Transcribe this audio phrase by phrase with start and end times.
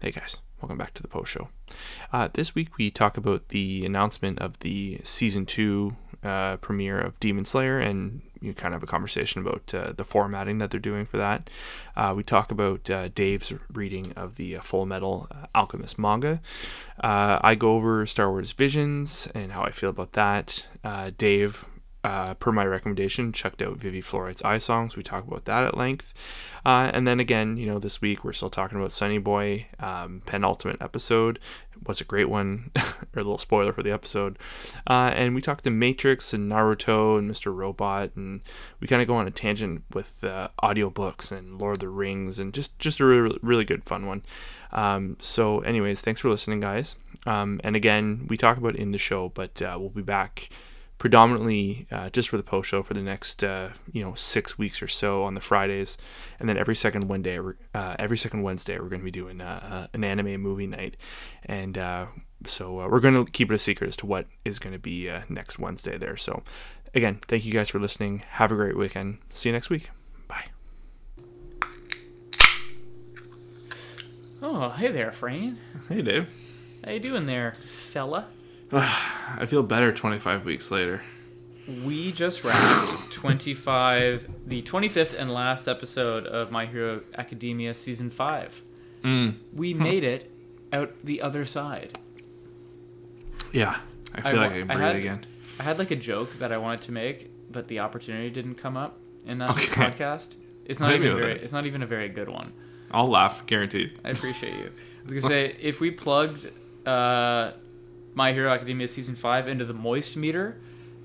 [0.00, 1.48] Hey guys, welcome back to the post show.
[2.12, 7.18] Uh, this week we talk about the announcement of the season two uh, premiere of
[7.20, 11.06] Demon Slayer and you kind of a conversation about uh, the formatting that they're doing
[11.06, 11.48] for that.
[11.96, 16.42] Uh, we talk about uh, Dave's reading of the uh, Full Metal Alchemist manga.
[17.00, 20.66] I go over Star Wars Visions and how I feel about that.
[21.16, 21.66] Dave
[22.04, 24.94] uh, per my recommendation, checked out Vivy Fluorite Eye's Songs.
[24.94, 26.12] We talk about that at length.
[26.64, 30.22] Uh, and then again, you know, this week we're still talking about Sunny Boy, um,
[30.26, 31.38] penultimate episode.
[31.72, 32.82] It was a great one, or
[33.14, 34.38] a little spoiler for the episode.
[34.86, 37.54] Uh, and we talked to Matrix and Naruto and Mr.
[37.54, 38.42] Robot, and
[38.80, 42.38] we kind of go on a tangent with uh, audiobooks and Lord of the Rings,
[42.38, 44.22] and just just a really, really good fun one.
[44.72, 46.96] Um, so, anyways, thanks for listening, guys.
[47.26, 50.50] Um, and again, we talk about in the show, but uh, we'll be back
[51.04, 54.80] predominantly uh, just for the post show for the next uh, you know six weeks
[54.80, 55.98] or so on the Fridays,
[56.40, 57.38] and then every second Wednesday,
[57.74, 60.96] uh, every second Wednesday we're going to be doing uh, uh, an anime movie night,
[61.44, 62.06] and uh,
[62.46, 65.10] so we're going to keep it a secret as to what is going to be
[65.28, 66.16] next Wednesday there.
[66.16, 66.42] So
[66.94, 68.22] again, thank you guys for listening.
[68.30, 69.18] Have a great weekend.
[69.34, 69.90] See you next week.
[70.26, 70.46] Bye.
[74.40, 75.58] Oh, hey there, Frayne.
[75.86, 76.28] Hey, Dave.
[76.82, 78.26] How you doing there, fella?
[78.76, 81.02] I feel better 25 weeks later.
[81.84, 88.62] We just wrapped 25, the 25th and last episode of My Hero Academia season 5.
[89.04, 89.36] Mm.
[89.54, 90.28] We made it
[90.72, 91.96] out the other side.
[93.52, 93.78] Yeah,
[94.12, 95.26] I feel I, like I can breathe I had, again.
[95.60, 98.76] I had like a joke that I wanted to make, but the opportunity didn't come
[98.76, 99.66] up in that okay.
[99.66, 100.34] podcast.
[100.64, 101.38] It's not even very.
[101.40, 102.52] It's not even a very good one.
[102.90, 104.00] I'll laugh, guaranteed.
[104.04, 104.72] I appreciate you.
[105.00, 106.50] I was gonna say if we plugged
[106.86, 107.52] uh,
[108.14, 110.56] my Hero Academia season five into the moist meter,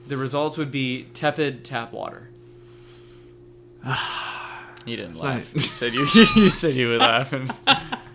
[0.08, 2.30] the results would be tepid tap water.
[4.86, 5.52] you didn't it's laugh.
[5.54, 7.54] you said you you said you would laugh, and,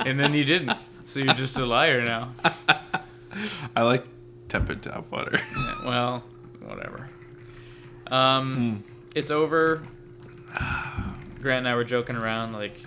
[0.01, 0.77] and then you didn't.
[1.05, 2.35] So you're just a liar now.
[3.77, 4.07] I like
[4.49, 5.41] tepid tap water.
[5.55, 6.23] Yeah, well,
[6.61, 7.09] whatever.
[8.07, 8.91] Um, mm.
[9.15, 9.83] it's over.
[11.43, 12.81] Grant and I were joking around, like,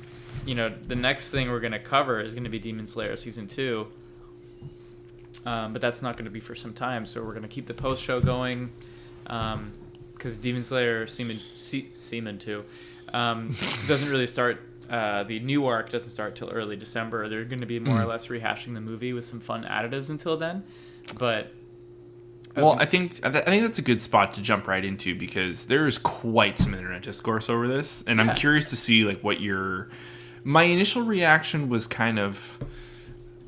[0.45, 3.87] you know, the next thing we're gonna cover is gonna be Demon Slayer season two
[5.47, 7.05] um, but that's not going to be for some time.
[7.05, 8.69] So we're going to keep the post show going
[9.23, 12.65] because um, Demon Slayer Seaman Se- Season Two
[13.13, 13.55] um,
[13.87, 14.61] doesn't really start.
[14.89, 17.29] Uh, the new arc doesn't start till early December.
[17.29, 18.03] They're going to be more mm.
[18.03, 20.63] or less rehashing the movie with some fun additives until then.
[21.17, 21.53] But
[22.57, 25.87] well, I think I think that's a good spot to jump right into because there
[25.87, 28.25] is quite some internet discourse over this, and yeah.
[28.25, 29.87] I'm curious to see like what your.
[30.43, 32.57] My initial reaction was kind of,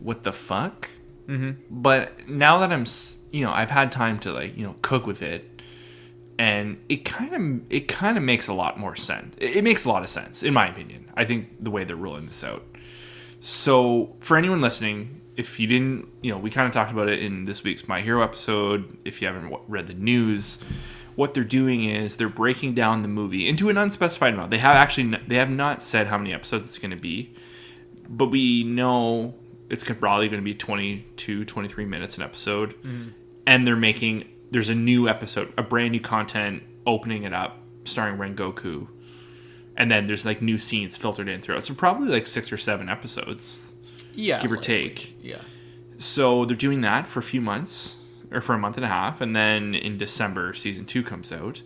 [0.02, 0.90] what the fuck?
[1.30, 1.52] Mm-hmm.
[1.70, 2.86] But now that I'm,
[3.32, 5.62] you know, I've had time to like, you know, cook with it,
[6.40, 9.36] and it kind of it kind of makes a lot more sense.
[9.38, 11.12] It, it makes a lot of sense, in my opinion.
[11.16, 12.66] I think the way they're rolling this out.
[13.42, 17.20] So for anyone listening, if you didn't, you know, we kind of talked about it
[17.20, 18.98] in this week's My Hero episode.
[19.06, 20.60] If you haven't read the news,
[21.16, 24.50] what they're doing is they're breaking down the movie into an unspecified amount.
[24.50, 27.36] They have actually they have not said how many episodes it's going to be,
[28.10, 29.36] but we know
[29.70, 32.74] it's probably going to be 22 23 minutes an episode.
[32.82, 33.10] Mm-hmm.
[33.48, 38.18] and they're making there's a new episode a brand new content opening it up starring
[38.18, 38.88] rengoku.
[39.78, 41.64] And then there's like new scenes filtered in throughout.
[41.64, 43.74] So probably like six or seven episodes
[44.16, 45.16] yeah give or take.
[45.24, 45.40] Yeah.
[45.98, 47.98] So they're doing that for a few months
[48.32, 51.62] or for a month and a half and then in december season two comes out.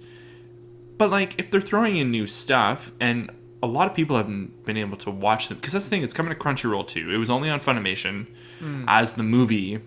[0.97, 3.31] But like if they're throwing in new stuff and
[3.63, 6.03] a lot of people haven't been able to watch them because that's the thing.
[6.03, 7.09] It's coming to Crunchyroll too.
[7.09, 8.27] It was only on Funimation
[8.59, 8.83] mm.
[8.87, 9.79] as the movie.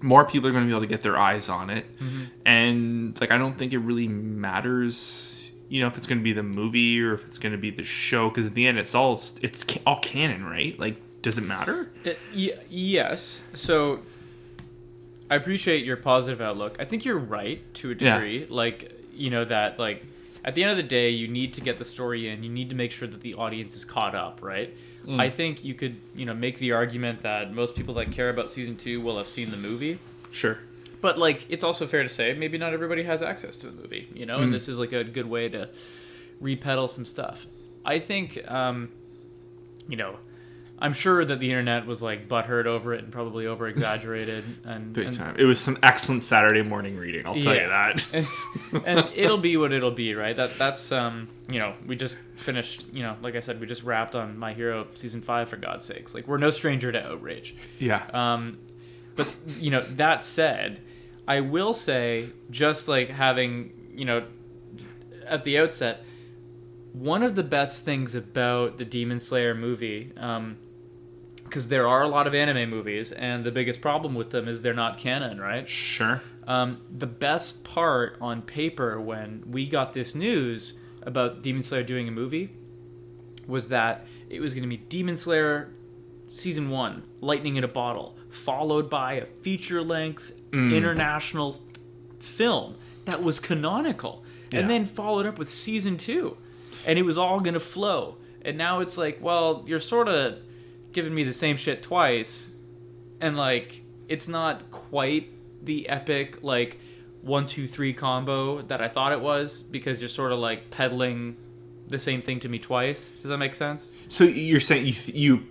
[0.00, 2.24] More people are going to be able to get their eyes on it, mm-hmm.
[2.44, 6.32] and like I don't think it really matters, you know, if it's going to be
[6.32, 8.94] the movie or if it's going to be the show because at the end it's
[8.94, 10.78] all it's all canon, right?
[10.78, 11.90] Like, does it matter?
[12.04, 13.42] It, uh, y- yes.
[13.54, 14.00] So
[15.30, 16.76] I appreciate your positive outlook.
[16.78, 18.40] I think you're right to a degree.
[18.40, 18.46] Yeah.
[18.48, 20.04] Like you know that like
[20.46, 22.44] at the end of the day, you need to get the story in.
[22.44, 24.72] You need to make sure that the audience is caught up, right?
[25.04, 25.20] Mm.
[25.20, 28.50] I think you could, you know, make the argument that most people that care about
[28.50, 29.98] season two will have seen the movie.
[30.30, 30.58] Sure.
[31.00, 34.08] But like, it's also fair to say maybe not everybody has access to the movie,
[34.14, 34.44] you know, mm.
[34.44, 35.68] and this is like a good way to
[36.40, 37.46] repedal some stuff.
[37.84, 38.90] I think, um,
[39.88, 40.16] you know,
[40.78, 44.92] I'm sure that the internet was like butthurt over it and probably over exaggerated and
[44.92, 45.36] big and, time.
[45.38, 47.26] It was some excellent Saturday morning reading.
[47.26, 47.62] I'll tell yeah.
[47.62, 48.06] you that.
[48.72, 50.36] and, and, it'll be what it'll be, right?
[50.36, 53.84] That that's um you know we just finished you know like I said we just
[53.84, 56.14] wrapped on My Hero season five for God's sakes.
[56.14, 57.56] Like we're no stranger to outrage.
[57.78, 58.04] Yeah.
[58.12, 58.58] Um,
[59.14, 60.82] but you know that said,
[61.26, 64.26] I will say just like having you know
[65.26, 66.04] at the outset
[66.92, 70.12] one of the best things about the Demon Slayer movie.
[70.16, 70.56] Um,
[71.48, 74.62] because there are a lot of anime movies, and the biggest problem with them is
[74.62, 75.68] they're not canon, right?
[75.68, 76.20] Sure.
[76.46, 82.06] Um, the best part on paper when we got this news about Demon Slayer doing
[82.08, 82.50] a movie
[83.46, 85.70] was that it was going to be Demon Slayer
[86.28, 91.54] season one, Lightning in a Bottle, followed by a feature length international
[92.20, 94.60] film that was canonical, Yeah.
[94.60, 96.36] and then followed up with season two,
[96.86, 98.16] and it was all going to flow.
[98.42, 100.38] And now it's like, well, you're sort of
[100.96, 102.50] giving me the same shit twice,
[103.20, 105.28] and like, it's not quite
[105.62, 106.80] the epic, like,
[107.20, 111.36] one, two, three combo that I thought it was because you're sort of like peddling
[111.88, 113.10] the same thing to me twice.
[113.20, 113.92] Does that make sense?
[114.08, 115.46] So you're saying you you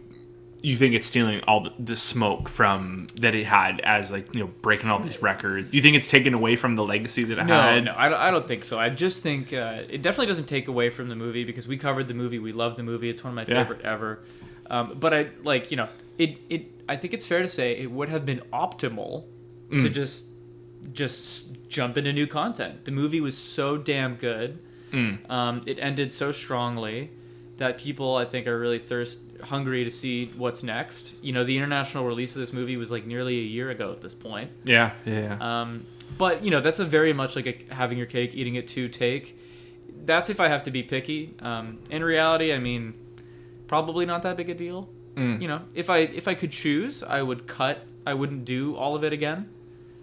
[0.63, 4.39] you think it's stealing all the, the smoke from that it had as like you
[4.41, 5.73] know breaking all these records?
[5.75, 7.83] You think it's taken away from the legacy that it No, had?
[7.85, 8.79] no, I don't, I don't think so.
[8.79, 12.07] I just think uh, it definitely doesn't take away from the movie because we covered
[12.07, 12.39] the movie.
[12.39, 13.09] We love the movie.
[13.09, 13.63] It's one of my Yeah.
[13.63, 14.19] favorite ever.
[14.69, 16.37] Um, but I like you know it.
[16.49, 19.25] It I think it's fair to say it would have been optimal
[19.71, 19.81] Mm.
[19.81, 20.25] to just
[20.93, 22.85] just jump into new content.
[22.85, 24.59] The movie was so damn good.
[24.91, 25.29] Mm.
[25.29, 27.09] Um, it ended so strongly
[27.57, 31.15] that people I think are really thirst hungry to see what's next.
[31.23, 34.01] You know, the international release of this movie was like nearly a year ago at
[34.01, 34.51] this point.
[34.65, 35.61] Yeah, yeah, yeah.
[35.61, 35.85] Um,
[36.17, 38.87] but you know, that's a very much like a having your cake, eating it too
[38.87, 39.37] take.
[40.05, 41.33] That's if I have to be picky.
[41.39, 42.93] Um, in reality, I mean,
[43.67, 44.89] probably not that big a deal.
[45.15, 45.41] Mm.
[45.41, 47.79] You know, if I if I could choose, I would cut.
[48.05, 49.49] I wouldn't do all of it again.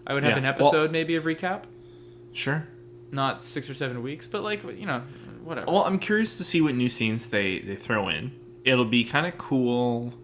[0.07, 0.39] I would have Yeah.
[0.39, 1.63] an Well- episode maybe of recap,
[2.33, 2.67] sure.
[3.13, 5.03] not six or seven weeks, but like you know,
[5.45, 5.71] whatever.
[5.71, 8.33] Well, I'm curious to see what new scenes they they throw in.
[8.65, 10.15] It'll be kind of cool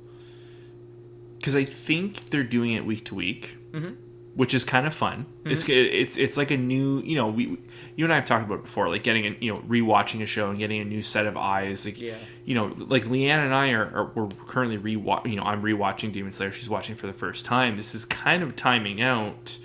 [1.39, 3.97] because I think they're doing it week to week, Mhm.
[4.39, 5.27] Which is kind of fun.
[5.45, 5.73] It's mm-hmm.
[5.73, 7.59] it's it's like a new you know we
[7.97, 10.27] you and I have talked about it before like getting a you know rewatching a
[10.27, 12.15] show and getting a new set of eyes like Yeah.
[12.45, 16.13] you know like Leanne and I are, are we're currently rewatch you know I'm rewatching
[16.13, 19.59] Demon Slayer she's watching for the first time this is kind of timing out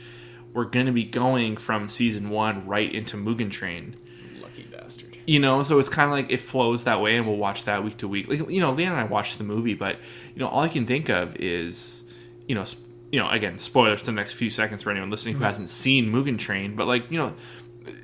[0.54, 3.96] we're gonna be going from season one right into Mugen Train
[4.42, 5.16] Lucky bastard.
[5.28, 7.84] you know so it's kind of like it flows that way and we'll watch that
[7.84, 9.98] week to week like you know leanne and i watched the movie but
[10.34, 12.06] you know all i can think of is
[12.48, 15.36] you know sp- you know again spoilers to the next few seconds for anyone listening
[15.36, 15.46] who mm-hmm.
[15.46, 17.36] hasn't seen mugen train but like you know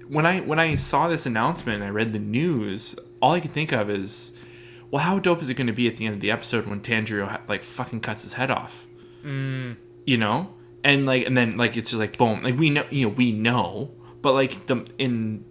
[0.07, 3.51] when i when i saw this announcement and i read the news all i could
[3.51, 4.33] think of is
[4.91, 6.79] well how dope is it going to be at the end of the episode when
[6.79, 8.87] tanjiro ha- like fucking cuts his head off?
[9.23, 9.77] Mm.
[10.05, 10.53] You know?
[10.83, 13.33] And like and then like it's just like boom like we know you know we
[13.33, 13.91] know
[14.21, 15.43] but like the in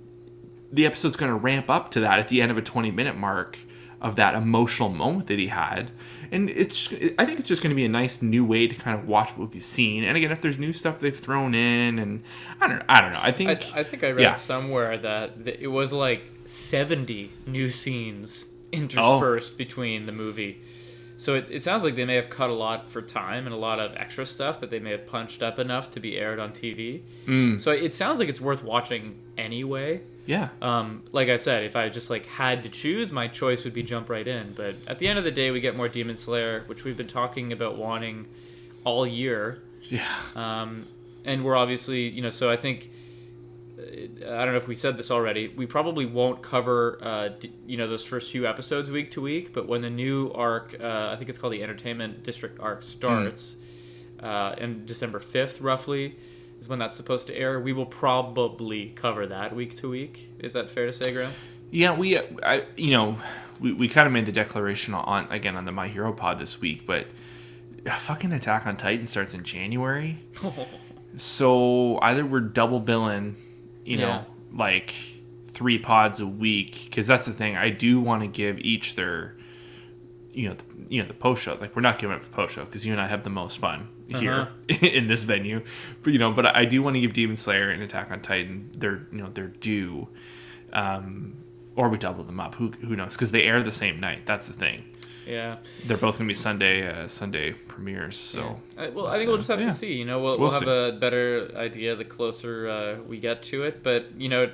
[0.72, 3.14] the episode's going to ramp up to that at the end of a 20 minute
[3.14, 3.58] mark
[4.00, 5.90] of that emotional moment that he had
[6.30, 8.98] and it's i think it's just going to be a nice new way to kind
[8.98, 12.22] of watch what we've seen and again if there's new stuff they've thrown in and
[12.60, 14.32] i don't i don't know i think I, I think I read Yeah.
[14.34, 20.62] somewhere that, that it was like 70 new scenes interspersed between the movie.
[21.16, 23.58] So it, it sounds like they may have cut a lot for time and a
[23.58, 26.52] lot of extra stuff that they may have punched up enough to be aired on
[26.52, 27.02] TV.
[27.26, 27.60] Mm.
[27.60, 30.00] So it sounds like it's worth watching anyway.
[30.28, 33.72] Yeah Um, like I said, if I just like had to choose, my choice would
[33.72, 34.52] be jump right in.
[34.52, 37.06] But at the end of the day, we get more Demon Slayer, which we've been
[37.06, 38.26] talking about wanting
[38.84, 39.62] all year.
[39.88, 40.04] yeah
[40.36, 40.86] Um,
[41.25, 42.90] and we're obviously, you know, so I think
[43.78, 45.48] uh, I don't know if we said this already.
[45.48, 47.31] We probably won't cover, uh,
[47.66, 49.52] you know, those first few episodes week to week.
[49.54, 53.56] But when the new arc, uh, I think it's called the Entertainment District arc, starts,
[54.22, 56.17] uh, and December fifth, roughly,
[56.60, 57.60] is when that's supposed to air.
[57.60, 60.31] We will probably cover that week to week.
[60.38, 61.32] Is that fair to say, Graham?
[61.70, 63.19] Yeah, we, I, you know,
[63.60, 66.60] we, we kind of made the declaration on again on the My Hero Pod this
[66.60, 67.06] week, but
[67.98, 70.19] fucking Attack on Titan starts in January,
[71.17, 73.36] so either we're double billing,
[73.84, 74.24] you know, Yeah.
[74.53, 74.94] like
[75.53, 77.56] three pods a week, because that's the thing.
[77.56, 79.34] I do want to give each their,
[80.32, 81.56] you know, the, you know, the post show.
[81.60, 83.58] Like we're not giving up the post show because you and I have the most
[83.58, 84.48] fun here
[84.82, 85.62] in this venue,
[86.03, 88.70] but you know, but I do want to give Demon Slayer and Attack on Titan
[88.77, 90.08] their, you know, their due.
[90.72, 91.34] Um,
[91.77, 92.56] or we double them up.
[92.56, 93.15] Who who knows?
[93.15, 94.27] Because they air the same night.
[94.27, 94.84] That's the thing.
[95.27, 95.58] yeah.
[95.86, 98.17] They're both gonna be Sunday uh, Sunday premieres.
[98.17, 99.67] So Uh, well, I think we'll just have yeah.
[99.67, 99.93] to see.
[99.94, 103.62] You know, we'll, We'll we'll, have a better idea the closer uh, we get to
[103.62, 103.82] it.
[103.82, 104.50] But you know,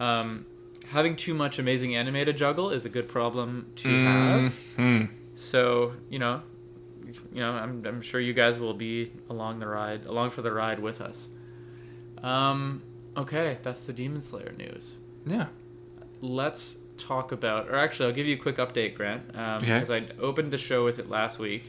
[0.00, 0.46] um,
[0.88, 4.58] having too much amazing anime to juggle is a good problem to have.
[4.78, 5.10] Mhm.
[5.34, 6.40] So you know,
[7.36, 10.50] you know, I'm, I'm sure you guys will be along the ride, along for the
[10.52, 11.28] ride with us.
[12.22, 12.82] Um,
[13.16, 14.98] okay, that's the Demon Slayer news.
[15.26, 15.46] yeah.
[16.22, 19.74] Let's talk about, or actually, I'll give you a quick update, Grant, um, Okay.
[19.74, 21.64] because I opened the show with it last week,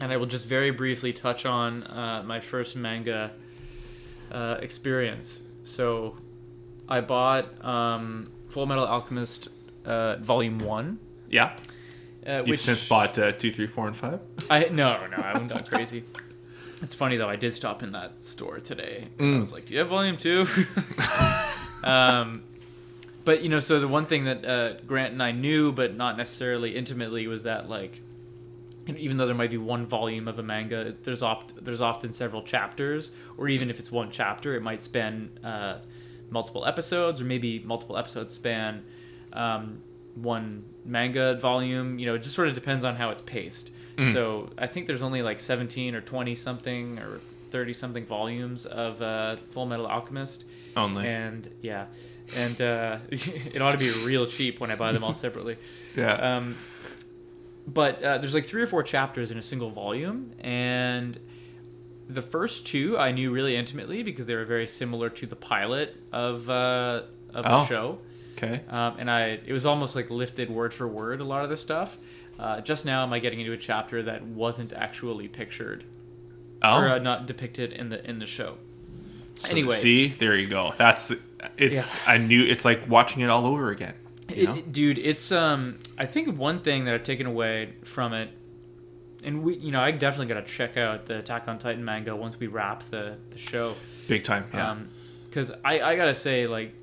[0.00, 3.32] and I will just very briefly touch on uh, my first manga
[4.30, 5.44] uh, experience.
[5.62, 6.16] So,
[6.90, 9.48] I bought um, Full Metal Alchemist
[9.86, 10.98] uh, Volume One,
[11.30, 11.56] Yeah.
[12.26, 14.20] Uh, You've which since bought uh, two, three, four, and five.
[14.48, 16.04] I no no I haven't gone crazy.
[16.80, 17.28] It's funny though.
[17.28, 19.08] I did stop in that store today.
[19.18, 20.46] And I was like, "Do you have volume two?
[21.84, 22.42] um,
[23.24, 26.16] but you know, so the one thing that uh, Grant and I knew, but not
[26.16, 28.00] necessarily intimately, was that like,
[28.86, 32.42] even though there might be one volume of a manga, there's opt there's often several
[32.42, 35.78] chapters, or even if it's one chapter, it might span uh,
[36.30, 38.82] multiple episodes, or maybe multiple episodes span
[39.32, 39.82] um,
[40.14, 41.98] one manga volume.
[41.98, 43.70] You know, it just sort of depends on how it's paced.
[44.12, 47.20] So I think there's only like 17 or 20 something or
[47.52, 50.44] 30 something volumes of uh, Full Metal Alchemist.
[50.76, 51.06] Only.
[51.06, 51.86] And yeah,
[52.34, 55.56] and uh, it ought to be real cheap when I buy them all separately.
[55.94, 56.14] yeah.
[56.14, 56.56] Um,
[57.66, 61.18] but uh, there's like three or four chapters in a single volume, and
[62.08, 65.96] the first two I knew really intimately because they were very similar to the pilot
[66.12, 67.02] of uh,
[67.32, 67.66] of the Oh.
[67.66, 67.98] show.
[68.42, 68.62] Okay.
[68.68, 71.60] Um, and I, it was almost like lifted word for word a lot of this
[71.60, 71.98] stuff.
[72.38, 75.84] Uh, just now, am I getting into a chapter that wasn't actually pictured
[76.64, 76.80] Oh.
[76.80, 78.56] or uh, not depicted in the in the show?
[79.36, 79.74] So, anyway.
[79.76, 80.72] see, there you go.
[80.78, 81.12] That's
[81.58, 81.96] it's.
[82.08, 83.94] I knew it's like watching it all over again.
[84.28, 84.54] You It- know?
[84.56, 85.78] it- dude, it's um.
[85.98, 88.30] I think one thing that I've taken away from it,
[89.24, 92.14] and we, you know, I definitely got to check out the Attack on Titan manga
[92.14, 93.74] once we wrap the the show.
[94.08, 94.46] Big time.
[94.54, 94.70] Yeah.
[94.70, 94.88] Um,
[95.28, 96.74] because I I gotta say like.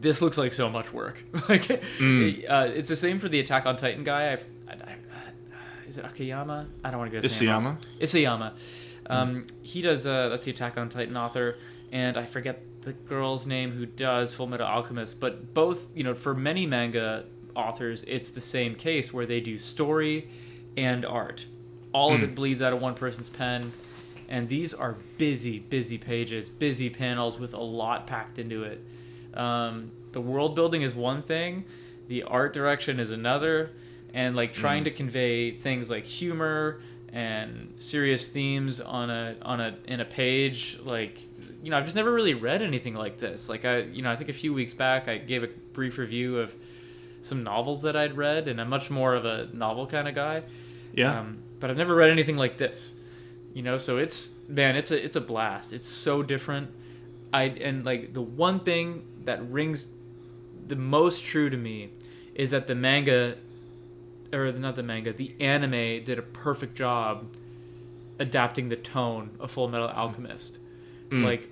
[0.00, 1.22] This looks like so much work.
[1.48, 1.62] like,
[1.98, 2.44] Mm.
[2.48, 4.32] uh, it's the same for the Attack on Titan guy.
[4.32, 6.66] I've, I, I, uh, is it Akiyama?
[6.84, 7.50] I don't want to get his name.
[7.50, 7.78] Isayama.
[8.00, 8.52] Isayama.
[9.08, 10.06] Um, He does.
[10.06, 11.56] Uh, that's the Attack on Titan author,
[11.92, 15.18] and I forget the girl's name who does Full Metal Alchemist.
[15.20, 17.24] But both, you know, for many manga
[17.54, 20.28] authors, it's the same case where they do story
[20.76, 21.46] and art.
[21.92, 23.72] All of it bleeds out of one person's pen,
[24.28, 28.84] and these are busy, busy pages, busy panels with a lot packed into it.
[29.36, 31.64] Um, the world building is one thing,
[32.08, 33.70] the art direction is another,
[34.14, 36.80] and like trying to convey things like humor
[37.12, 41.20] and serious themes on a on a in a page like
[41.62, 43.48] you know I've just never really read anything like this.
[43.48, 46.38] Like I you know I think a few weeks back I gave a brief review
[46.38, 46.54] of
[47.20, 50.44] some novels that I'd read, and I'm much more of a novel kind of guy.
[50.94, 51.20] Yeah.
[51.20, 52.94] Um, but I've never read anything like this.
[53.52, 55.72] You know, so it's man, it's a it's a blast.
[55.72, 56.70] It's so different.
[57.32, 59.88] I and like the one thing that rings
[60.66, 61.90] the most true to me
[62.34, 63.36] is that the manga
[64.32, 67.26] or not the manga, the anime did a perfect job
[68.18, 70.58] adapting the tone of Full Metal Alchemist.
[71.22, 71.48] Like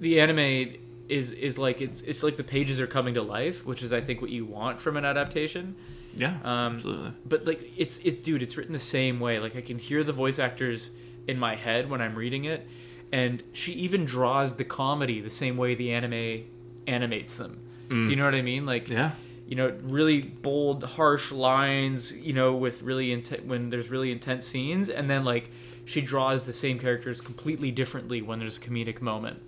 [0.00, 0.76] the anime
[1.08, 4.00] is is like it's it's like the pages are coming to life, which is I
[4.00, 5.76] think what you want from an adaptation.
[6.16, 6.38] yeah.
[6.42, 7.12] Um, absolutely.
[7.26, 9.38] But like it's it's dude, it's written the same way.
[9.38, 10.90] Like I can hear the voice actors
[11.28, 12.66] in my head when I'm reading it,
[13.12, 16.44] and she even draws the comedy the same way the anime
[16.86, 17.60] animates them.
[17.88, 18.66] Do you know what I mean?
[18.66, 19.12] Like Yeah.
[19.46, 22.12] you know, really bold, harsh lines.
[22.12, 25.50] You know, with really intense when there's really intense scenes, and then like
[25.84, 29.40] she draws the same characters completely differently when there's a comedic moment.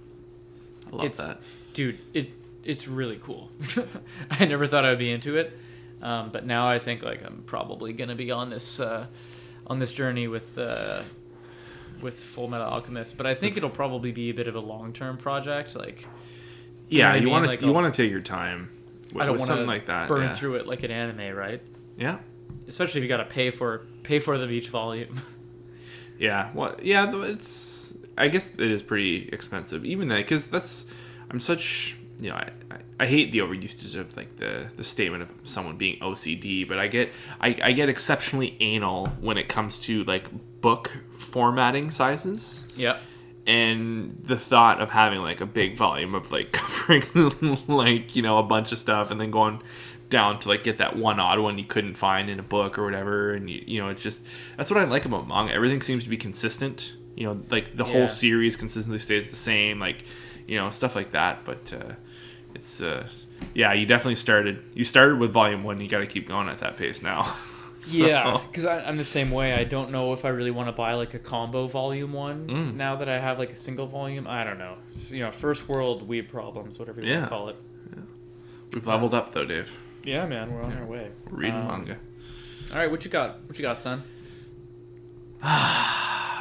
[0.93, 1.41] I love it's that.
[1.73, 2.31] dude, it
[2.63, 3.51] it's really cool.
[4.31, 5.57] I never thought I'd be into it,
[6.03, 9.07] um, but now I think like I'm probably gonna be on this uh,
[9.67, 11.03] on this journey with uh,
[12.01, 13.17] with Full Metal Alchemist.
[13.17, 15.75] But I think it'll probably be a bit of a long term project.
[15.75, 16.07] Like
[16.89, 17.69] Yeah, what I you want to Like, you oh.
[17.71, 18.71] I'll- want to take your time
[19.13, 20.09] with, I don't want something like that.
[20.09, 20.33] burn yeah.
[20.33, 21.61] through it like an anime, right?
[21.97, 22.19] Yeah.
[22.69, 25.21] Especially if you got to pay for pay for them each volume.
[26.19, 26.51] Yeah.
[26.55, 27.13] Well, yeah.
[27.15, 27.95] It's.
[28.17, 30.87] I guess it is pretty expensive, even that, because that's.
[31.31, 31.95] I'm such.
[32.19, 35.77] You know, I, I, I hate the overusage of like the the statement of someone
[35.77, 40.27] being OCD, but I get I, I get exceptionally anal when it comes to like
[40.63, 42.67] book formatting sizes.
[42.77, 42.97] yeah.
[43.47, 47.03] And the thought of having like a big volume of like covering
[47.69, 49.63] like you know a bunch of stuff and then going
[50.11, 52.85] down to like get that one odd one you couldn't find in a book or
[52.85, 54.23] whatever and you, you know it's just
[54.57, 57.85] that's what i like about manga everything seems to be consistent you know like the
[57.85, 57.93] Yeah.
[57.93, 60.05] whole series consistently stays the same like
[60.47, 61.95] you know stuff like that but uh
[62.55, 63.09] it's uh
[63.55, 66.59] yeah you definitely started you started with volume one you got to keep going at
[66.61, 67.35] that pace now
[67.81, 69.53] So- Yeah, because I'm the same way.
[69.53, 72.75] I don't know if I really want to buy like a combo volume one Mm.
[72.75, 74.27] now that I have like a single volume.
[74.27, 74.75] I don't know.
[75.09, 77.15] You know, first world weeb problems, whatever you Yeah.
[77.19, 77.57] want to call it.
[78.75, 81.11] we've leveled up though dave Yeah, man, we're on our way.
[81.31, 81.99] we're reading Um, manga
[82.73, 83.39] All right, what you got?
[83.47, 84.03] What you got, son?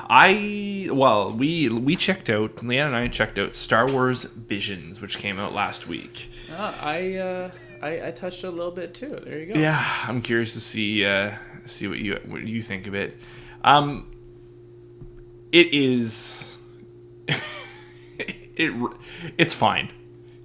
[0.07, 2.55] I well, we we checked out.
[2.57, 6.29] Leanne and I checked out Star Wars Visions, which came out last week.
[6.55, 7.51] Uh, I uh,
[7.81, 9.19] I I touched a little bit too.
[9.23, 9.59] There you go.
[9.59, 13.17] Yeah, I'm curious to see uh, see what you what you think of it.
[13.63, 14.11] Um,
[15.51, 16.57] it is
[17.27, 18.91] it
[19.37, 19.91] it's fine.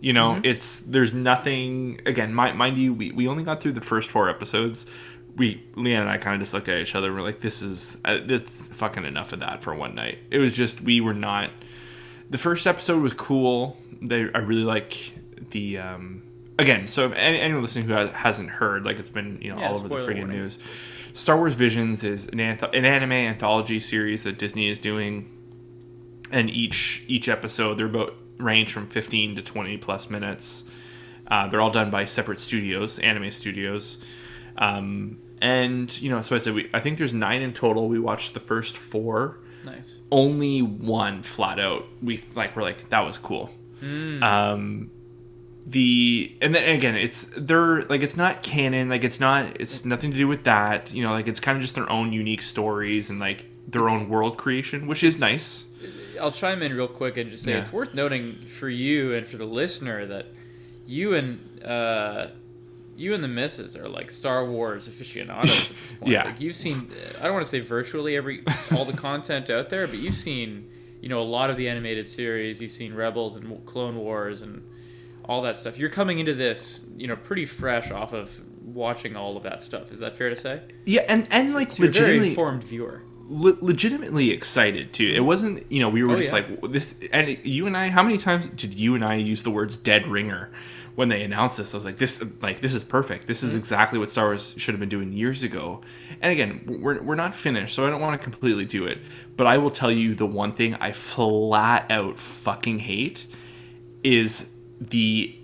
[0.00, 2.00] You know, it's there's nothing.
[2.06, 4.86] Again, mind, mind you, we, we only got through the first four episodes.
[5.36, 7.60] we Leanne and I kind of just looked at each other and we're like, this
[7.60, 10.18] is uh, it's fucking enough of that for one night.
[10.30, 11.50] It was just we were not.
[12.30, 13.76] The first episode was cool.
[14.00, 15.12] They I really like
[15.50, 16.22] the um
[16.60, 16.86] again.
[16.88, 19.88] So anyone listening who has, hasn't heard, like it's been you know Yeah, all over
[19.88, 20.28] the friggin' warning.
[20.38, 20.58] news.
[21.12, 25.28] Star Wars Visions is an, anth- an anime anthology series that Disney is doing,
[26.30, 30.64] and each each episode they're about range from 15 to 20 plus minutes.
[31.26, 33.98] Uh, they're all done by separate studios, anime studios.
[34.58, 37.88] Um, and you know, so I said we I think there's nine in total.
[37.88, 39.38] We watched the first four.
[39.64, 39.98] Nice.
[40.10, 41.86] Only one flat out.
[42.02, 43.50] We like we're like that was cool.
[43.82, 44.90] Um,
[45.66, 50.10] the and then again it's they're like it's not canon like it's not it's nothing
[50.10, 53.10] to do with that you know like it's kind of just their own unique stories
[53.10, 55.66] and like their own world creation which is nice
[56.20, 57.58] I'll chime in real quick and just say Yeah.
[57.60, 60.26] it's worth noting for you and for the listener that
[60.86, 62.26] you and uh,
[62.96, 66.10] you and the missus are like Star Wars aficionados at this point.
[66.12, 66.24] Yeah.
[66.24, 68.42] Like you've seen, I don't want to say virtually every
[68.74, 70.68] all the content out there, but you've seen,
[71.00, 72.60] you know, a lot of the animated series.
[72.60, 74.62] You've seen Rebels and Clone Wars and
[75.24, 75.78] all that stuff.
[75.78, 79.92] You're coming into this, you know, pretty fresh off of watching all of that stuff.
[79.92, 80.62] Is that fair to say?
[80.86, 83.02] yeah and and like So you're a very legitimately informed viewer.
[83.28, 86.38] le- legitimately excited too it wasn't you know we were Oh, just yeah.
[86.60, 89.50] like this and you and i how many times did you and i use the
[89.50, 90.50] words dead ringer
[90.96, 93.48] when they announced this i was like this like this is perfect this Mm-hmm.
[93.48, 95.80] is exactly what star wars should have been doing years ago
[96.20, 98.98] and again we're, we're not finished so i don't want to completely do it
[99.36, 103.26] but i will tell you the one thing i flat out fucking hate
[104.02, 104.50] is
[104.80, 105.36] the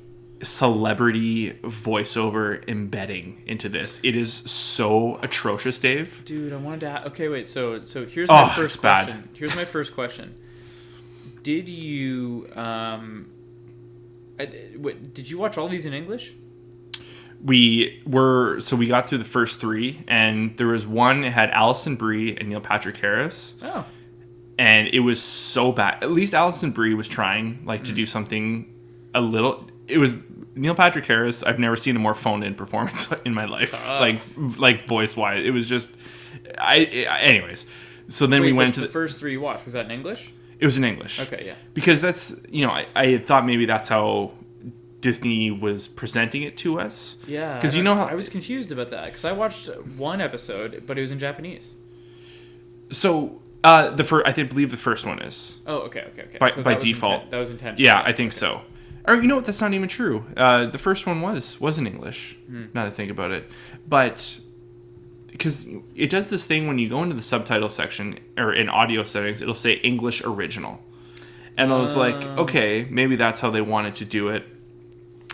[0.43, 6.91] celebrity voiceover embedding into this it is so atrocious dave Dude, I wanted to.
[6.91, 7.47] Ha- okay, wait.
[7.47, 9.05] So, so here's Oh, my it's first bad.
[9.07, 9.29] question.
[9.33, 10.35] Here's my first question.
[11.43, 13.31] Did you um,
[14.39, 14.45] I,
[14.77, 16.35] what, did you watch all these in English?
[17.45, 21.51] we were so we got through the first three and there was one it had
[21.51, 23.85] Alison Brie and Neil Patrick Harris Oh,
[24.59, 28.73] and it was so bad at least Alison Brie was trying like to do something
[29.17, 29.53] a little
[29.89, 30.17] it was
[30.55, 33.97] Neil Patrick Harris I've never seen a more phoned in performance in my life Oh.
[34.07, 34.21] like
[34.67, 35.89] like voice wise it was just
[36.59, 37.67] I, I anyways
[38.09, 39.65] so then wait, we went to the, the, first three you watched.
[39.65, 40.33] Was that in English?
[40.61, 41.55] it was in English Okay, yeah.
[41.75, 42.25] because that's
[42.57, 44.33] you know I, I had thought maybe that's how
[45.01, 47.55] Disney was presenting it to us Yeah.
[47.57, 49.69] Because you know how- I was confused about that because I watched
[50.09, 51.77] one episode, but it was in Japanese.
[52.91, 56.39] so uh the first I think believe the first one is Oh, okay, okay, okay.
[56.39, 57.25] By- So by that default.
[57.25, 57.85] inten- that was intentional.
[57.85, 58.63] Yeah, I think so.
[59.09, 59.45] Or you know what?
[59.45, 60.25] That's not even true.
[60.37, 62.37] Uh, the first one was was in English.
[62.49, 63.49] Now that I think about it,
[63.89, 64.41] but
[65.29, 69.05] because it does this thing when you go into the subtitle section or in audio
[69.05, 70.81] settings, it'll say English original,
[71.57, 74.45] and I was like, okay, maybe that's how they wanted to do it.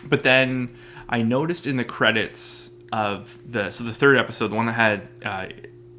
[0.07, 0.75] But then
[1.09, 5.07] I noticed in the credits of the so the third episode, the one that had
[5.25, 5.47] uh,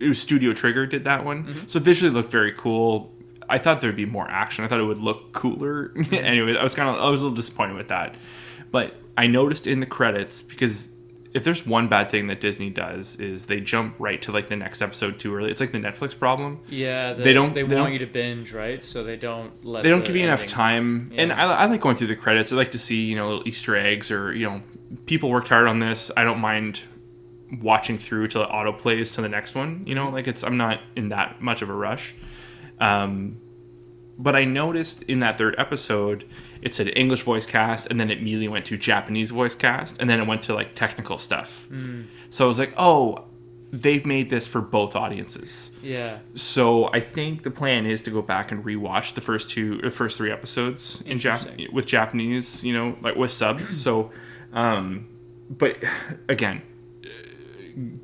[0.00, 3.13] it was Studio Trigger did that one, so it visually looked very cool.
[3.48, 4.64] I thought there'd be more action.
[4.64, 5.88] I thought it would look cooler.
[5.94, 6.14] Mm-hmm.
[6.14, 8.14] anyway, I was kind of I was a little disappointed with that.
[8.70, 10.88] But I noticed in the credits because
[11.32, 14.54] if there's one bad thing that Disney does is they jump right to like the
[14.56, 15.50] next episode too early.
[15.50, 16.60] It's like the Netflix problem.
[16.68, 18.80] Yeah, the, They don't- They, they want don't- you to binge, right?
[18.82, 19.82] So they don't let.
[19.82, 22.16] they don't the give you enough ending- time and I, I like going through the
[22.16, 24.62] credits i like to see you know little easter eggs or you know
[25.06, 26.82] people worked hard on this i don't mind
[27.60, 30.14] watching through till it auto plays to the next one you know mm-hmm.
[30.14, 32.14] like it's i'm not in that much of a rush
[32.80, 33.36] um,
[34.18, 36.24] but i noticed in that third episode
[36.62, 40.08] it said english voice cast and then it immediately went to japanese voice cast and
[40.08, 41.68] then it went to like technical stuff
[42.30, 43.24] so i was like oh
[43.72, 46.18] they've made this for both audiences Yeah.
[46.34, 49.90] so I think the plan is to go back and rewatch the first two, the
[49.90, 53.66] first three episodes in Jap- with Japanese, you know, like with subs.
[53.68, 54.12] so,
[54.52, 55.08] um,
[55.50, 55.76] but
[56.28, 56.62] again,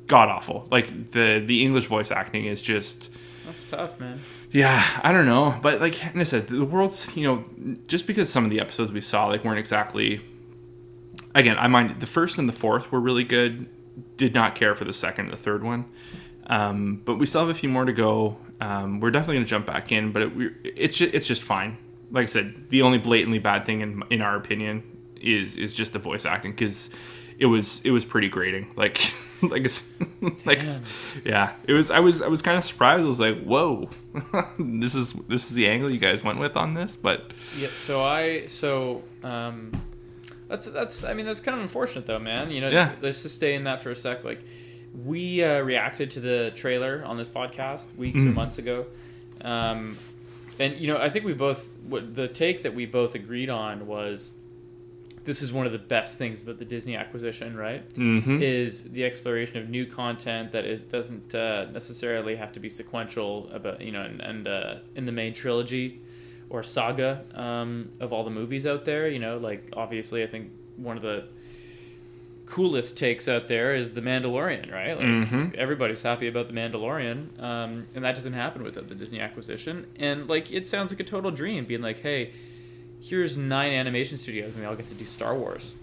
[0.07, 0.67] god awful.
[0.69, 3.13] Like the the English voice acting is just,
[3.45, 4.19] That's tough, man.
[4.51, 5.57] Yeah, I don't know.
[5.61, 9.01] But like I said, the world's, you know, just because some of the episodes we
[9.01, 10.21] saw like weren't exactly.
[11.33, 13.69] Again, I mind the first and the fourth were really good.
[14.17, 15.85] Did not care for the second and the third one.
[16.47, 18.37] Um, but we still have a few more to go.
[18.59, 21.41] Um, we're definitely going to jump back in, but it, we it's just, it's just
[21.41, 21.77] fine.
[22.11, 24.83] Like I said, the only blatantly bad thing in in our opinion
[25.21, 26.89] is is just the voice acting because
[27.37, 28.73] it was it was pretty grating.
[28.75, 28.97] Like
[29.49, 29.67] like
[30.45, 30.61] like
[31.25, 31.91] yeah, it was.
[31.91, 33.03] I was I was kind of surprised.
[33.03, 33.89] I was like, whoa,
[34.59, 36.95] this is this is the angle you guys went with on this.
[36.95, 37.69] But Yeah.
[37.75, 39.71] So I so um,
[40.47, 42.51] that's that's I mean that's kind of unfortunate though, man.
[42.51, 42.93] You know, Yeah.
[43.01, 44.23] let's just stay in that for a sec.
[44.23, 44.39] Like
[45.05, 48.27] we uh, reacted to the trailer on this podcast weeks Mm-hmm.
[48.27, 48.85] and months ago,
[49.41, 49.97] um,
[50.59, 53.87] and you know I think we both what the take that we both agreed on
[53.87, 54.33] was
[55.23, 57.87] this is one of the best things about the Disney acquisition, right?
[57.93, 58.41] Mm-hmm.
[58.41, 63.49] Is the exploration of new content that is doesn't uh, necessarily have to be sequential
[63.53, 65.99] about you know and, and uh, in the main trilogy
[66.49, 69.07] or saga um, of all the movies out there.
[69.07, 71.25] You know, like obviously, I think one of the
[72.45, 74.97] coolest takes out there is the Mandalorian, right?
[74.97, 75.55] Like Mhm.
[75.55, 79.85] everybody's happy about the Mandalorian, um, and that doesn't happen without the Disney acquisition.
[79.97, 82.31] And like it sounds like a total dream, being like, hey,
[83.01, 85.75] here's nine animation studios, and they all get to do Star Wars.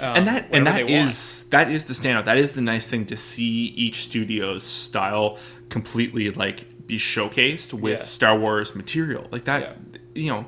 [0.00, 2.24] Um, and that and that is that is the standout.
[2.26, 5.38] That is the nice thing to see each studio's style
[5.70, 8.04] completely like be showcased with Yeah.
[8.04, 9.26] Star Wars material.
[9.32, 9.78] Like that,
[10.14, 10.46] you know,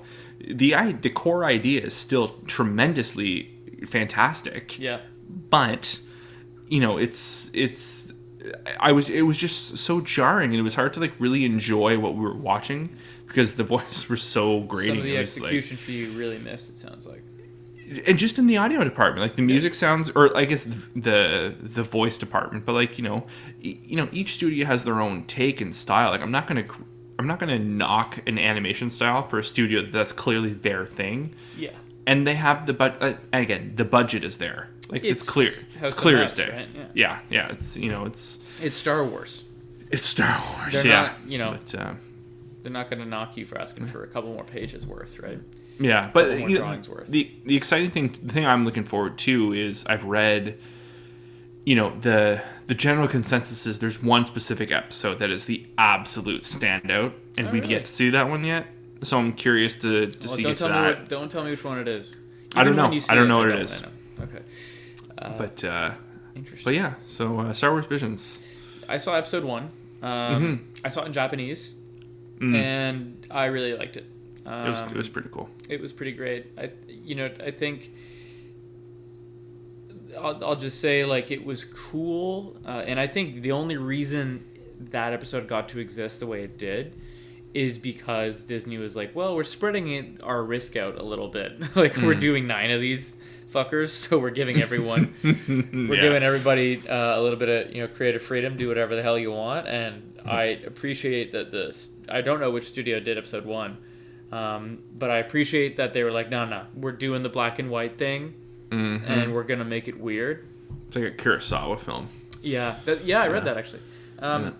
[0.48, 3.50] the i the core idea is still tremendously
[3.86, 4.78] fantastic.
[4.78, 5.00] yeah.
[5.50, 5.98] but
[6.68, 8.12] you know it's it's
[8.78, 11.98] i was it was just so jarring and it was hard to like really enjoy
[11.98, 12.90] what we were watching
[13.30, 16.38] because the voices were so great Some of the was, like- execution for you really
[16.38, 16.68] missed.
[16.68, 17.22] It sounds like.
[18.06, 21.54] and just in the audio department like the music sounds or i guess the, the
[21.76, 23.26] the voice department but like you know
[23.62, 26.62] e- you know each studio has their own take and style like i'm not gonna
[26.62, 26.84] cr-
[27.18, 31.70] i'm not gonna knock an animation style for a studio that's clearly their thing Yeah.
[32.06, 35.50] and they have the but uh, again the budget is there like it's, It's clear
[35.82, 36.68] it's clear as day right?
[36.72, 36.86] Yeah.
[36.94, 39.32] yeah yeah it's you know it's It's Star Wars.
[39.90, 41.94] it's star wars They're yeah not, you know, but uh,
[42.62, 45.38] they're not going to knock you for asking for a couple more pages worth, right?
[45.78, 47.06] yeah but you know, worth.
[47.08, 50.58] the the exciting thing the thing i'm looking forward to is i've read
[51.64, 56.42] you know the the general consensus is there's one specific episode that is the absolute
[56.42, 57.74] standout and Oh, we've really?
[57.76, 58.66] yet to see that one yet
[59.02, 61.08] so i'm curious to to Well, see don't get to tell me that what.
[61.08, 62.14] Don't tell me which one it is.
[62.54, 62.92] I don't know.
[63.08, 63.82] I don't know what it is.
[64.20, 64.40] Okay.
[65.16, 65.92] Uh, but uh
[66.36, 66.64] interesting.
[66.64, 68.38] but yeah so uh, star wars visions
[68.86, 69.70] I saw episode one.
[70.02, 71.76] Um, I saw it in Japanese,
[72.40, 72.54] Mm.
[72.54, 74.06] and I really liked it.
[74.46, 76.46] Um, it was it was pretty cool it was pretty great.
[76.58, 77.90] I, you know, I think
[80.18, 84.44] I'll, I'll just say like it was cool, uh, and I think the only reason
[84.90, 86.94] that episode got to exist the way it did
[87.54, 91.60] is because Disney was like, well, we're spreading it, our risk out a little bit.
[91.76, 92.20] like we're Mm.
[92.20, 93.16] doing nine of these
[93.52, 96.00] fuckers, so we're giving everyone we're Yeah.
[96.00, 99.18] giving everybody uh, a little bit of you know creative freedom, do whatever the hell
[99.18, 100.28] you want, and Mm-hmm.
[100.30, 103.78] I appreciate that the st- I don't know which studio did episode one,
[104.30, 107.70] um, but I appreciate that they were like, no, no, we're doing the black and
[107.70, 108.34] white thing,
[108.68, 109.08] Mhm.
[109.08, 110.46] and we're gonna make it weird.
[110.86, 112.08] it's like a kurosawa film
[112.42, 113.54] Yeah, that, yeah, I read Yeah.
[113.54, 113.80] that actually.
[114.18, 114.56] Um,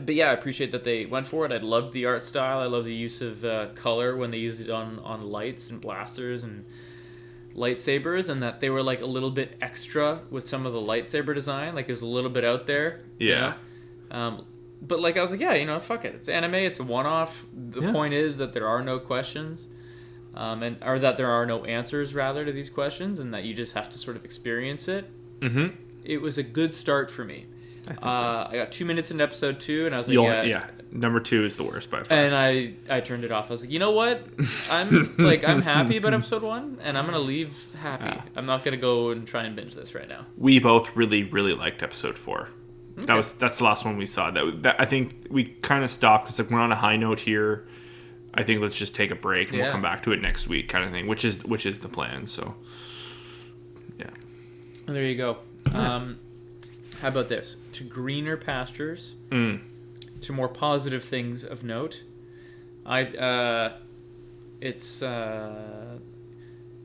[0.00, 1.52] But yeah, I appreciate that they went for it.
[1.52, 2.58] I loved the art style.
[2.60, 5.80] I love the use of uh, color when they used it on on lights and
[5.80, 6.64] blasters and
[7.54, 11.34] lightsabers, and that they were like a little bit extra with some of the lightsaber
[11.34, 11.74] design.
[11.74, 13.00] Like it was a little bit out there.
[13.18, 13.54] you Yeah.
[14.10, 14.16] know?
[14.18, 14.46] Um,
[14.82, 16.14] but like I was like, yeah, you know, fuck it.
[16.14, 16.54] It's anime.
[16.56, 17.46] It's a one-off.
[17.54, 17.92] The Yeah.
[17.92, 19.68] point is that there are no questions,
[20.34, 23.54] um, and or that there are no answers rather to these questions, and that you
[23.54, 25.04] just have to sort of experience it.
[25.40, 25.68] mm-hmm
[26.04, 27.46] It was a good start for me.
[27.88, 28.00] I so.
[28.02, 30.42] Uh, I got two minutes in episode two, and I was like, You'll, yeah.
[30.42, 30.66] yeah.
[30.90, 33.48] number two is the worst by far And I, I turned it off.
[33.48, 34.26] I was like, you know what?
[34.70, 38.04] I'm like, I'm happy about episode one, and I'm gonna leave happy.
[38.06, 38.22] Yeah.
[38.36, 40.24] I'm not gonna go and try and binge this right now.
[40.38, 42.48] we both really really liked episode four
[42.96, 43.06] Okay.
[43.06, 45.90] that was that's the last one we saw that, that i think we kind of
[45.90, 47.66] stopped because like we're on a high note here
[48.34, 50.68] i think let's just take a break and we'll come back to it next week
[50.68, 52.54] kind of thing which is which is the plan so
[53.98, 54.06] yeah
[54.86, 55.38] And there you go.
[55.66, 55.94] Yeah.
[55.96, 56.18] Um,
[57.00, 57.56] how about this?
[57.72, 59.60] To greener pastures, Mm.
[60.22, 62.02] to more positive things of note.
[62.86, 63.72] I, uh,
[64.60, 65.98] it's, uh,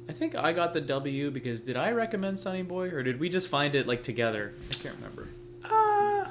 [0.08, 3.30] I think I got the W because did I recommend Sunny Boy or did we
[3.30, 4.54] just find it like together?
[4.72, 5.28] I can't remember.
[5.65, 6.26] uh,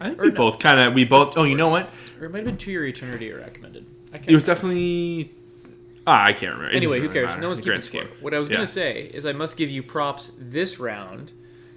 [0.00, 0.34] i think Or we no.
[0.34, 1.88] both kind of we both oh you know what
[2.20, 3.86] Or it might have been To Your Eternity I recommended.
[4.12, 4.54] I can't it was remember.
[4.60, 5.32] definitely
[6.06, 7.28] ah, i can't remember It Anyway, who really cares?
[7.28, 8.04] matter No one's in keeping score.
[8.20, 8.56] What I was Yeah.
[8.56, 11.30] gonna say is I must give you props this round.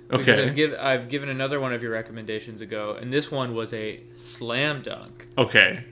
[0.07, 3.53] Because okay I've, give, I've given another one of your recommendations ago, and this one
[3.53, 5.27] was a slam dunk.
[5.37, 5.83] okay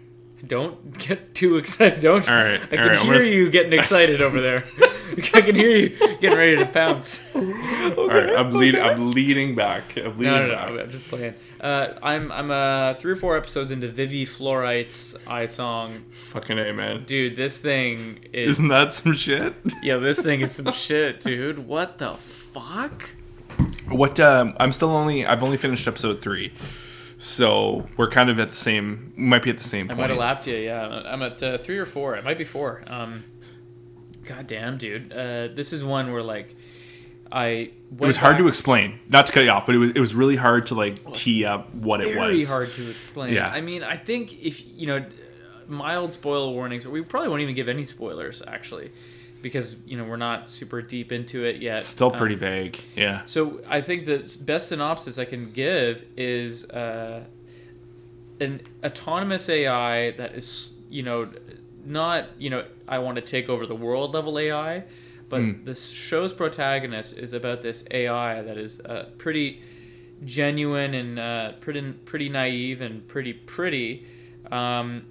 [0.46, 2.02] Don't get too excited.
[2.02, 2.30] Don't.
[2.30, 4.64] All right, I all can right, I'm hear gonna s- you getting excited over there.
[5.34, 7.24] I can hear you getting ready to pounce.
[7.36, 10.80] all right i'm leading i'm leading back i'm leading No, no, back no.
[10.82, 11.36] I'm just playing.
[11.62, 16.04] Uh, I'm I'm uh, three or four episodes into Vivy Fluorite Eye's Song.
[16.12, 18.54] fucking a man Dude, this thing is.
[18.54, 21.60] isn't that some shit Yeah, this thing is some shit, dude.
[21.60, 23.10] What the fuck?
[23.90, 26.54] What um, I'm still only I've only finished episode three,
[27.18, 30.00] so we're kind of at the same might be at the same I point.
[30.00, 30.56] might have lapped you.
[30.56, 32.16] Yeah, I'm at uh, three or four.
[32.16, 32.84] It might be four.
[32.88, 33.24] Um,
[34.24, 35.14] God damn, dude.
[35.14, 36.56] Uh, this is one where like
[37.32, 37.48] I.
[37.48, 40.16] it was hard to explain, not to cut you off, but it was it was
[40.16, 42.16] really hard to like tee up what it was.
[42.16, 42.50] Very was.
[42.50, 43.34] hard to explain.
[43.34, 43.50] Yeah.
[43.50, 45.06] I mean, I think if you know,
[45.68, 48.92] mild spoiler warnings, we probably won't even give any spoilers actually.
[49.42, 51.82] Because you know we're not super deep into it yet.
[51.82, 52.80] Still Um, pretty vague.
[52.96, 53.24] Yeah.
[53.26, 57.26] so I think the best synopsis I can give is uh,
[58.40, 61.30] an autonomous AI that is, you know,
[61.86, 64.84] not you know I want to take over the world level AI,
[65.30, 65.66] but Mm.
[65.66, 69.62] this show's protagonist is about this AI that is uh, pretty
[70.24, 74.06] genuine and uh, pretty pretty naive and pretty pretty.
[74.52, 75.06] Um,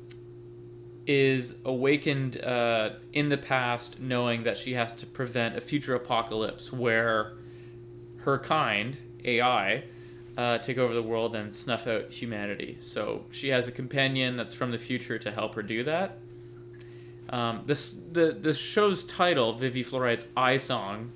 [1.07, 6.73] is awakened uh, in the past knowing that she has to prevent a future apocalypse
[6.73, 7.33] where
[8.19, 9.85] her kind, AI,
[10.37, 12.77] uh, take over the world and snuff out humanity.
[12.81, 16.19] So she has a companion that's from the future to help her do that.
[17.29, 21.13] Um, this the the show's title, Vivy Fluorite Eye's Song.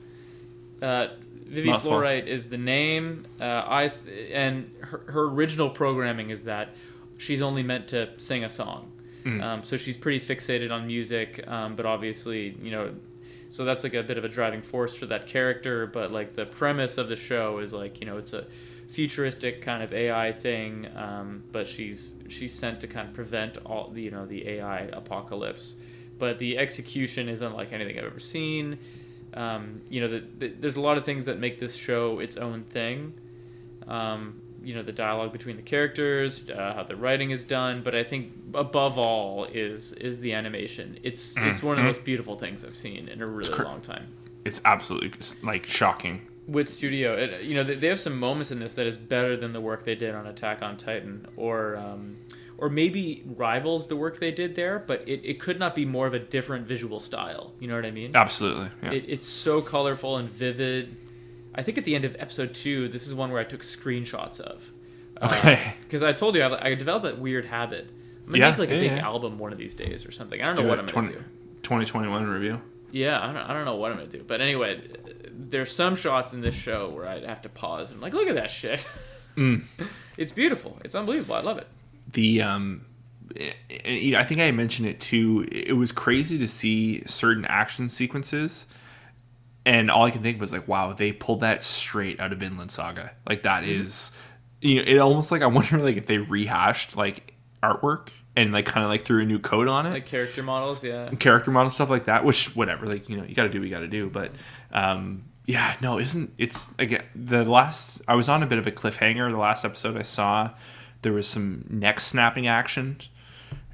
[0.80, 1.08] Uh,
[1.44, 1.92] Vivy Mouthful.
[1.92, 3.26] Fluorite is the name.
[3.40, 3.90] Uh, I
[4.32, 6.74] and her, her original programming is that
[7.16, 8.92] she's only meant to sing a song.
[9.42, 12.94] Um, so she's pretty fixated on music, um, but obviously, you know,
[13.50, 15.86] so that's like a bit of a driving force for that character.
[15.86, 18.46] But like the premise of the show is like, you know, it's a
[18.88, 23.90] futuristic kind of AI thing, um, but she's she's sent to kind of prevent all
[23.90, 25.76] the you know the AI apocalypse.
[26.18, 28.78] But the execution isn't like anything I've ever seen.
[29.34, 32.36] Um, you know, the, the, there's a lot of things that make this show its
[32.36, 33.12] own thing.
[33.86, 37.94] Um, you know, the dialogue between the characters, uh, how the writing is done, but
[37.94, 40.98] I think above all is is the animation.
[41.02, 43.80] It's it's one of the most beautiful things I've seen in a really cr- long
[43.80, 44.12] time.
[44.44, 46.28] It's absolutely like shocking.
[46.46, 49.38] Wit Studio, it, you know, they, they have some moments in this that is better
[49.38, 52.18] than the work they did on Attack on Titan, or um,
[52.58, 56.06] or maybe rivals the work they did there, but it, it could not be more
[56.06, 57.54] of a different visual style.
[57.58, 58.14] You know what I mean?
[58.14, 58.70] Absolutely.
[58.82, 58.92] Yeah.
[58.92, 60.94] It, it's so colorful and vivid.
[61.58, 64.40] I think at the end of episode two, this is one where I took screenshots
[64.40, 64.70] of.
[65.20, 65.74] okay.
[65.82, 67.90] Because I told you I, I developed that weird habit.
[67.90, 69.06] I'm gonna Yeah, make like a yeah, big yeah.
[69.06, 70.40] album one of these days or something.
[70.40, 71.24] I don't know what I'm 20 gonna do.
[71.62, 72.60] 2021 review.
[72.92, 74.22] Yeah, I don't, I don't know what I'm gonna do.
[74.26, 74.80] But anyway,
[75.30, 78.28] there's some shots in this show where I'd have to pause and I'm like, look
[78.28, 78.86] at that shit.
[79.36, 79.62] Mm.
[80.16, 80.78] it's beautiful.
[80.84, 81.34] It's unbelievable.
[81.34, 81.66] I love it.
[82.12, 82.84] the um
[83.84, 85.46] you know, I think I mentioned it too.
[85.52, 88.66] It was crazy to see certain action sequences,
[89.68, 92.72] and all I can think was like, wow, they pulled that straight out of Vinland
[92.72, 93.12] Saga.
[93.28, 93.84] Like that Mm-hmm.
[93.84, 94.12] is,
[94.62, 98.64] you know, it almost like I wonder like if they rehashed like artwork and like
[98.66, 101.08] kind of like threw a new coat on it, Like character models, yeah.
[101.18, 102.24] character model stuff like that.
[102.24, 104.08] Which whatever, like you know, you got to do what you got to do.
[104.08, 104.32] But
[104.72, 108.00] um, yeah, no, isn't it's again the last?
[108.08, 109.30] I was on a bit of a cliffhanger.
[109.30, 110.50] The last episode I saw,
[111.02, 112.98] there was some neck snapping action,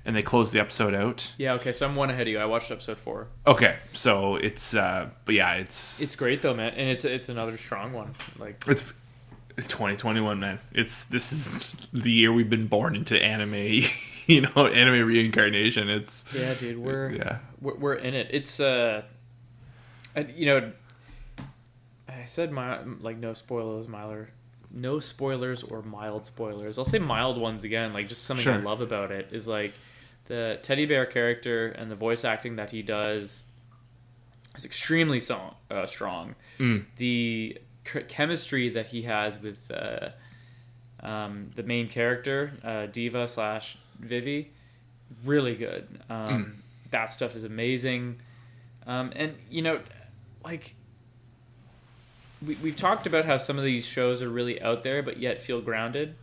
[0.05, 1.35] and they closed the episode out.
[1.39, 2.39] Yeah, okay, so I'm one ahead of you.
[2.39, 3.29] I watched episode four.
[3.47, 7.57] Okay, so it's uh, but yeah, it's It's great though, man, and it's it's another
[7.57, 8.13] strong one.
[8.39, 8.93] Like it's.
[9.57, 13.55] 2021 man it's this is the year we've been born into anime
[14.27, 18.29] you know anime reincarnation it's Yeah, dude, we're yeah we're, we're in it.
[18.31, 19.03] It's uh,
[20.37, 20.73] you know,
[22.09, 24.31] I said my like no spoilers, miler,
[24.71, 26.79] no spoilers or mild spoilers.
[26.79, 27.93] I'll say mild ones again.
[27.93, 29.73] Like just something I love about it is like
[30.27, 33.45] the teddy bear character and the voice acting that he does
[34.57, 36.35] is extremely so, uh, strong.
[36.59, 36.85] Mm.
[36.97, 40.11] The ch- chemistry that he has with uh,
[41.03, 44.53] um, the main character, uh, Diva slash Vivy,
[45.25, 45.87] really good.
[46.09, 48.21] Um, That stuff is amazing.
[48.87, 49.81] Um, and, you know,
[50.45, 50.77] like,
[52.47, 55.43] we, we've talked about how some of these shows are really out there, but yet
[55.43, 56.15] feel grounded.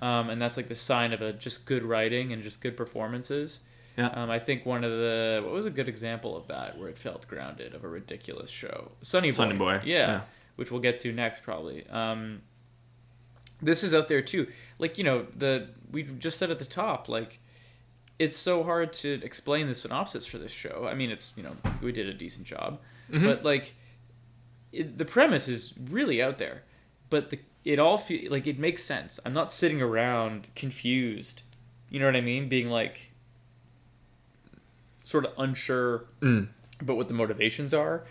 [0.00, 3.60] Um, and that's like the sign of a just good writing and just good performances.
[3.96, 4.08] Yeah.
[4.08, 6.96] Um, I think one of the what was a good example of that where it
[6.96, 9.34] felt grounded of a ridiculous show, Sunny Boy.
[9.34, 10.20] Sunny Boy, Yeah, yeah.
[10.56, 11.84] which we'll get to next probably.
[11.88, 12.42] Um,
[13.60, 14.46] this is out there too.
[14.78, 17.40] Like you know the we just said at the top like
[18.20, 20.86] it's so hard to explain the synopsis for this show.
[20.88, 22.78] I mean, it's you know we did a decent job,
[23.10, 23.74] but like
[24.72, 26.62] it, the premise is really out there,
[27.10, 29.18] but the it all feel like it makes sense.
[29.24, 31.42] I'm not sitting around confused.
[31.90, 32.48] You know what I mean?
[32.48, 33.12] Being like
[35.04, 36.48] sort of unsure Mm.
[36.80, 38.04] about what the motivations are.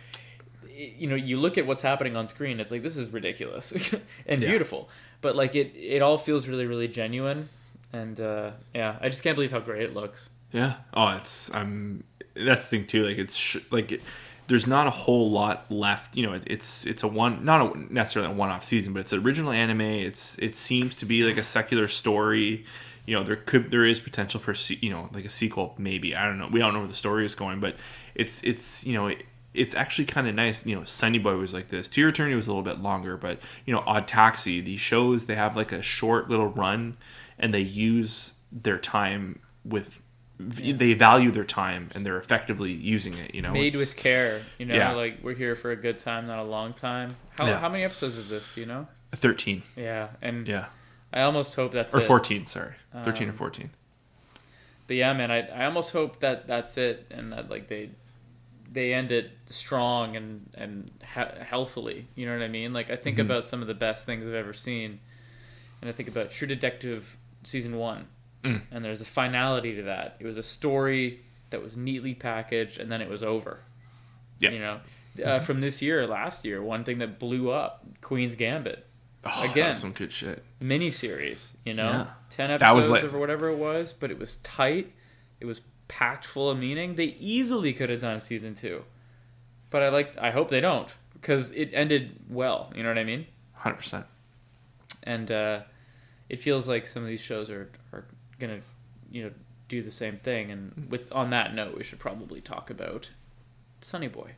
[0.75, 2.60] You know, you look at what's happening on screen.
[2.60, 3.71] It's like this is ridiculous
[4.27, 4.49] and Yeah.
[4.49, 4.89] beautiful,
[5.21, 7.49] but like it, it all feels really, really genuine.
[7.93, 10.29] And uh, yeah, I just can't believe how great it looks.
[10.51, 10.75] Yeah.
[10.93, 12.03] Oh, it's I'm.
[12.36, 13.05] That's the thing too.
[13.07, 14.01] Like it's sh- like it,
[14.47, 16.15] there's not a whole lot left.
[16.15, 19.13] You know, it, it's it's a one not a, necessarily a one-off season, but it's
[19.13, 19.81] original anime.
[19.81, 22.65] It's it seems to be like a secular story.
[23.05, 26.15] You know, there could there is potential for you know like a sequel maybe.
[26.15, 26.47] I don't know.
[26.47, 27.75] We don't know where the story is going, but
[28.15, 29.07] it's it's you know.
[29.07, 30.83] It, it's actually kind of nice, you know.
[30.83, 31.89] Sunny Boy was like this.
[31.89, 34.62] To Your Eternity was a little bit longer, but you know, Odd Taxi.
[34.62, 36.95] These shows they have like a short little run,
[37.39, 40.03] and they use their time with
[40.39, 43.34] v they value their time and they're effectively using it.
[43.34, 44.41] You know, Made with care.
[44.60, 44.91] You know, Yeah.
[44.91, 47.15] like we're here for a good time, not a long time.
[47.38, 47.60] How Yeah.
[47.60, 48.54] how many episodes is this?
[48.54, 48.88] Do you know?
[49.13, 49.63] thirteen.
[49.76, 50.65] Yeah, and Yeah,
[51.13, 52.06] I almost hope that's or it.
[52.08, 52.45] fourteen.
[52.45, 52.73] Sorry,
[53.04, 53.71] thirteen or Um, fourteen.
[54.88, 57.89] But yeah, man, I I almost hope that that's it, and that like they
[58.71, 62.08] they end it strong and and he- healthily.
[62.15, 62.73] You know what I mean?
[62.73, 63.21] Like I think Mhm.
[63.21, 65.00] about some of the best things I've ever seen,
[65.82, 68.08] and I think about True Detective season one,
[68.47, 68.62] Mm.
[68.71, 70.15] and there's a finality to that.
[70.19, 73.60] It was a story that was neatly packaged, and then it was over.
[74.39, 74.51] Yeah.
[74.51, 74.79] You know,
[75.25, 78.86] uh, from this year, last year, one thing that blew up, Queen's Gambit
[79.25, 79.69] Oh, that again.
[79.69, 80.43] was some good shit.
[80.62, 82.07] miniseries, you know, Yeah.
[82.29, 83.03] ten episodes lit.
[83.13, 84.93] or whatever it was, but it was tight.
[85.39, 86.95] It was packed full of meaning.
[86.95, 88.83] They easily could have done season two,
[89.69, 90.17] but I like.
[90.17, 92.71] I hope they don't because it ended well.
[92.75, 93.25] You know what I mean?
[93.53, 94.05] Hundred percent.
[95.03, 95.62] And uh,
[96.29, 98.05] it feels like some of these shows are are
[98.39, 98.60] gonna,
[99.12, 99.32] you know,
[99.69, 100.52] do the same thing.
[100.52, 103.10] And with on that note, we should probably talk about
[103.82, 104.32] Sonny Boy.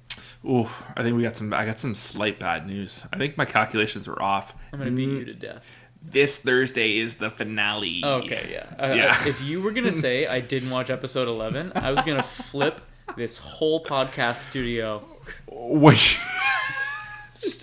[0.49, 1.53] Oof, I think we got some.
[1.53, 3.03] I got some slight bad news.
[3.13, 4.53] I think my calculations were off.
[4.73, 5.65] I'm gonna beat you to death.
[6.01, 8.01] This Thursday is the finale.
[8.03, 8.81] Okay, yeah.
[8.81, 9.27] Uh, Yeah.
[9.27, 12.81] If you were gonna say I didn't watch episode eleven, I was gonna flip
[13.17, 15.03] this whole podcast studio.
[15.51, 16.17] Wait.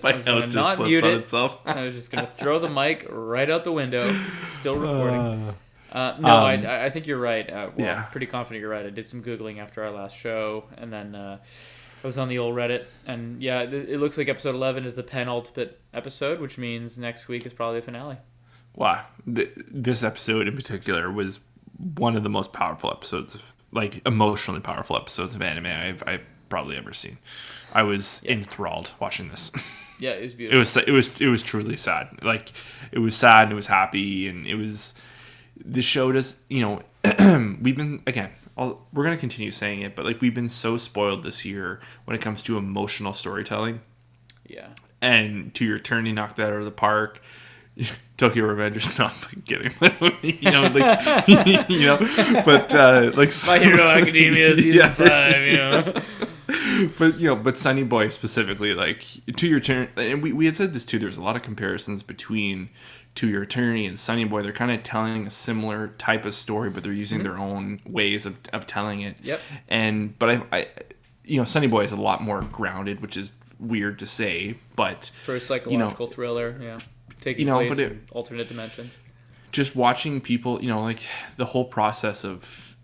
[0.03, 1.17] My I was gonna just not mute it.
[1.19, 1.59] itself.
[1.65, 4.11] I was just gonna throw the mic right out the window.
[4.43, 5.19] Still recording.
[5.19, 5.53] Uh,
[5.91, 7.49] Uh, no, um, I, I think you're right.
[7.49, 8.03] Uh, well, yeah.
[8.05, 8.85] I'm pretty confident you're right.
[8.85, 11.37] I did some googling after our last show, and then uh,
[12.03, 14.95] I was on the old Reddit, and yeah, it, it looks like episode 11 is
[14.95, 18.17] the penultimate episode, which means next week is probably the finale.
[18.75, 21.39] wow, Th- this episode in particular was
[21.95, 26.21] one of the most powerful episodes, of, like emotionally powerful episodes of anime I've, I've
[26.49, 27.17] probably ever seen.
[27.73, 29.51] I was enthralled watching this.
[29.99, 30.57] Yeah, it was beautiful.
[30.57, 32.19] it was it was it was truly sad.
[32.21, 32.51] Like
[32.91, 34.93] it was sad and it was happy and it was
[35.65, 36.81] the show does you know
[37.61, 41.23] we've been again I'll, we're gonna continue saying it but like we've been so spoiled
[41.23, 43.81] this year when it comes to emotional storytelling
[44.47, 44.69] yeah.
[45.01, 47.21] and To Your Eternity he knocked that out of the park.
[48.17, 49.71] Tokyo Revengers, not fucking kidding.
[50.23, 51.27] you know, like
[51.69, 51.97] you know,
[52.43, 54.91] but uh, like My Hero Academia season Yeah.
[54.91, 55.93] five, you know.
[56.97, 60.55] but you know, but Sonny Boy specifically, like To Your Eternity, and we, we had
[60.55, 60.97] said this too.
[60.97, 62.69] There's a lot of comparisons between
[63.17, 64.41] To Your Eternity and Sonny Boy.
[64.41, 67.27] They're kind of telling a similar type of story, but they're using mm-hmm.
[67.27, 69.17] their own ways of, of telling it.
[69.23, 69.39] Yep.
[69.67, 70.67] And but I, I,
[71.23, 75.11] you know, Sonny Boy is a lot more grounded, which is weird to say, but
[75.23, 76.79] For a psychological thriller, yeah.
[77.21, 78.99] Taking you know, place it- in alternate dimensions.
[79.51, 80.99] just watching people, you know, like
[81.37, 82.75] the whole process of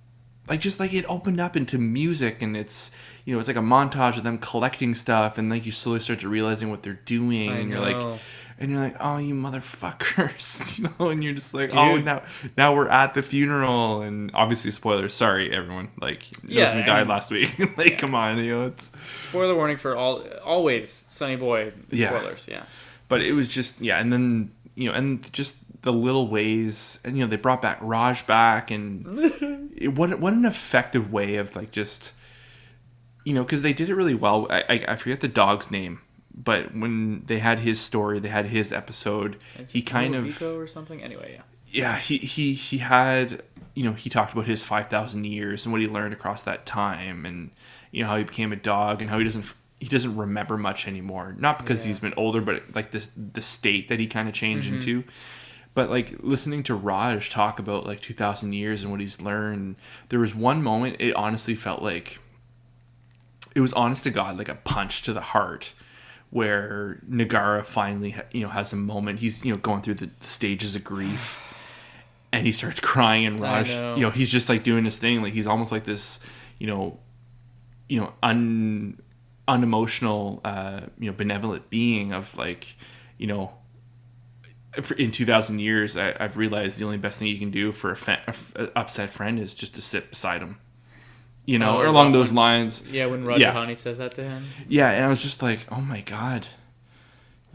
[0.49, 2.91] like just like it opened up into music and it's
[3.25, 6.19] you know, it's like a montage of them collecting stuff and like you slowly start
[6.19, 8.09] to realizing what they're doing I and you're know.
[8.09, 8.19] like
[8.59, 12.23] and you're like, Oh you motherfuckers you know, and you're just like, Oh now
[12.57, 15.89] now we're at the funeral and obviously spoilers, sorry everyone.
[16.01, 17.77] Like Yeah, knows we died mean- last week.
[17.77, 18.91] like come on, you know, it's
[19.29, 22.17] Spoiler warning for all always Sonny Boy Yeah.
[22.17, 22.63] spoilers, yeah.
[23.09, 27.17] but it was just yeah and then you know and just the little ways and
[27.17, 29.05] you know they brought back raj back and
[29.75, 32.13] it, what what an effective way of like just
[33.25, 35.99] you know because they did it really well I, I i forget the dog's name
[36.35, 39.37] but when they had his story they had his episode
[39.71, 41.01] he kind of or something.
[41.03, 41.41] Anyway, yeah.
[41.71, 43.43] yeah he he he had
[43.75, 47.25] you know he talked about his 5000 years and what he learned across that time
[47.25, 47.51] and
[47.91, 50.87] you know how he became a dog and how he doesn't he doesn't remember much
[50.87, 51.89] anymore not because Yeah.
[51.89, 54.75] he's been older but like this the state that he kind of changed Mm-hmm.
[54.75, 55.03] into
[55.75, 59.75] but like listening to Raj talk about like 2000 years and what he's learned
[60.09, 62.19] there was one moment it honestly felt like
[63.55, 65.73] it was honest to god like a punch to the heart
[66.33, 69.19] where Nagara finally you know has a moment.
[69.19, 71.41] He's you know going through the stages of grief
[72.31, 73.95] and he starts crying and Raj know.
[73.95, 74.09] you know.
[74.09, 75.21] he's just like doing his thing.
[75.21, 76.19] Like he's almost like this
[76.57, 76.97] you know
[77.87, 78.99] you know un
[79.47, 82.75] unemotional uh you know benevolent being of like
[83.17, 83.53] you know
[84.97, 87.95] in 2000 years I, i've realized the only best thing you can do for a,
[87.97, 90.59] fa- a f- a upset friend is just to sit beside him
[91.45, 93.73] you know Oh, or along those lines Yeah, when Rajdhani Yeah.
[93.73, 94.43] says that to him.
[94.69, 96.47] yeah and i was just like oh my god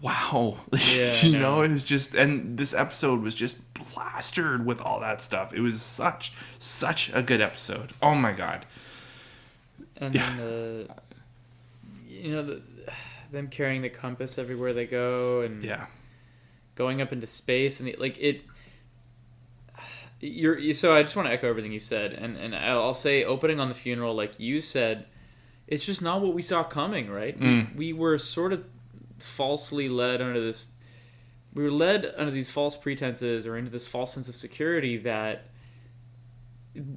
[0.00, 0.58] wow
[0.94, 1.56] Yeah, you know.
[1.56, 5.60] know it was just and this episode was just plastered with all that stuff it
[5.60, 8.66] was such such a good episode oh my god
[9.96, 10.26] And Yeah.
[10.26, 10.88] then the,
[12.08, 12.62] you know, the,
[13.32, 15.86] them carrying the compass everywhere they go and yeah
[16.76, 18.42] going up into space and the, like it.
[20.20, 23.60] You're so I just want to echo everything you said, and and I'll say opening
[23.60, 25.06] on the funeral, like you said,
[25.68, 27.38] it's just not what we saw coming, right?
[27.38, 27.76] Mm.
[27.76, 28.64] We, we were sort of
[29.20, 30.72] falsely led under this.
[31.54, 35.44] We were led under these false pretenses or into this false sense of security that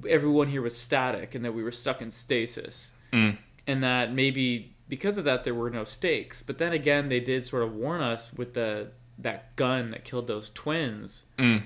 [0.08, 3.38] everyone here was static and that we were stuck in stasis, Mm.
[3.66, 6.42] and that maybe because of that there were no stakes.
[6.42, 10.26] But then again, they did sort of warn us with the that gun that killed
[10.26, 11.62] those twins Mm.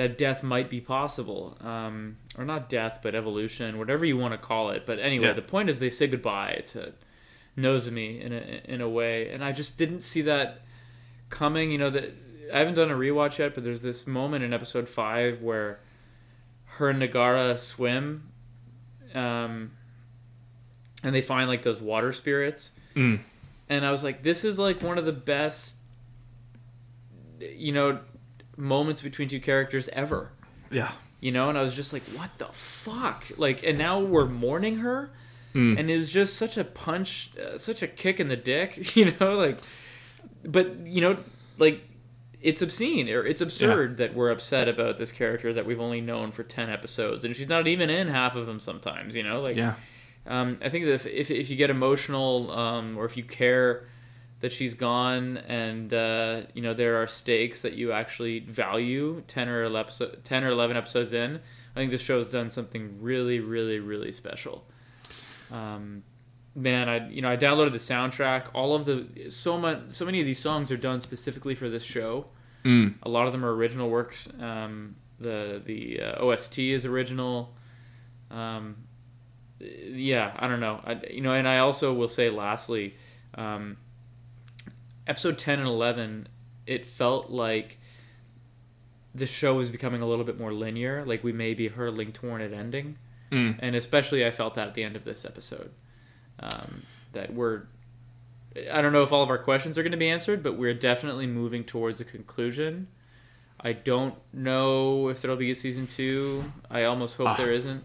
[0.00, 4.38] That death might be possible, um, or not death, but evolution, whatever you want to
[4.38, 4.86] call it.
[4.86, 5.32] But anyway, Yeah.
[5.34, 6.92] the point is they say goodbye to
[7.56, 10.62] Nozomi in a in a way, and I just didn't see that
[11.28, 11.70] coming.
[11.70, 12.14] You know that
[12.54, 15.80] I haven't done a rewatch yet, but there's this moment in episode five where
[16.76, 18.30] her and Nagara swim,
[19.14, 19.72] um,
[21.02, 23.20] and they find like those water spirits, Mm.
[23.68, 25.76] and I was like, this is like one of the best,
[27.40, 28.00] you know,
[28.60, 30.30] moments between two characters ever
[30.70, 30.92] Yeah.
[31.20, 34.78] you know and i was just like what the fuck like and now we're mourning
[34.78, 35.10] her
[35.52, 35.80] Mm.
[35.80, 39.12] and it was just such a punch uh, such a kick in the dick you
[39.18, 39.58] know like
[40.44, 41.16] but you know
[41.58, 41.82] like
[42.40, 46.30] it's obscene or it's absurd that we're upset about this character that we've only known
[46.30, 49.56] for 10 episodes and she's not even in half of them sometimes you know like
[49.56, 49.74] Yeah.
[50.26, 53.88] um, I think that if, if, if you get emotional um, or if you care
[54.40, 59.48] that she's gone and uh, you know there are stakes that you actually value 10
[59.48, 63.78] or 11 10 or 11 episodes in I think this show's done something really really
[63.80, 64.64] really special
[65.52, 66.02] um,
[66.54, 70.20] man I you know I downloaded the soundtrack all of the so much so many
[70.20, 72.26] of these songs are done specifically for this show
[72.62, 72.96] Mm.
[73.02, 74.28] a lot of them are original works.
[74.38, 77.54] Um, the the uh, OST is original.
[78.30, 78.76] Um,
[79.58, 80.78] yeah, I don't know.
[80.84, 82.96] I, you know, and I also will say, lastly,
[83.34, 83.78] um,
[85.06, 86.28] episode ten and eleven,
[86.66, 87.78] it felt like
[89.14, 91.04] the show was becoming a little bit more linear.
[91.04, 92.96] Like we may be hurtling toward an ending,
[93.32, 93.56] Mm.
[93.60, 95.70] and especially I felt that at the end of this episode.
[96.40, 96.82] Um,
[97.12, 97.62] that we're
[98.72, 100.74] I don't know if all of our questions are going to be answered, but we're
[100.74, 102.88] definitely moving towards a conclusion.
[103.60, 106.50] I don't know if there'll be a season two.
[106.70, 107.34] I almost hope Ah.
[107.36, 107.84] there isn't.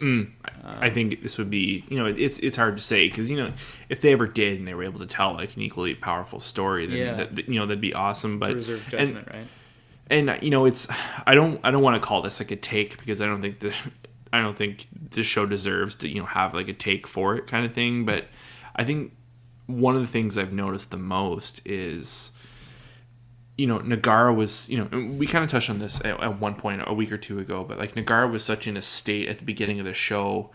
[0.00, 0.32] Mm.
[0.64, 3.36] I I think this would be, you know, it's it's hard to say because you
[3.36, 3.52] know
[3.88, 6.86] if they ever did and they were able to tell like an equally powerful story,
[6.86, 7.14] then Yeah.
[7.14, 8.38] that, that- you know that'd be awesome.
[8.38, 9.46] But to reserve and- judgment, right?
[10.10, 10.86] and you know it's
[11.26, 13.60] i don't i don't want to call this like a take because i don't think
[13.60, 13.74] the
[14.34, 17.46] i don't think this show deserves to you know have like a take for it
[17.46, 18.26] kind of thing but
[18.76, 19.12] i think
[19.66, 22.32] one of the things i've noticed the most is
[23.56, 26.54] you know nagara was you know we kind of touched on this at, at one
[26.54, 29.38] point a week or two ago but like nagara was such in a state at
[29.38, 30.50] the beginning of the show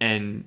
[0.00, 0.44] and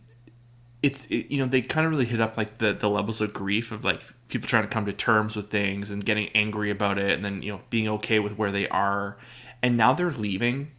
[0.81, 3.33] it's it, you know they kind of really hit up like the the levels of
[3.33, 6.97] grief of like people trying to come to terms with things and getting angry about
[6.97, 9.17] it and then you know being okay with where they are
[9.61, 10.71] and now they're leaving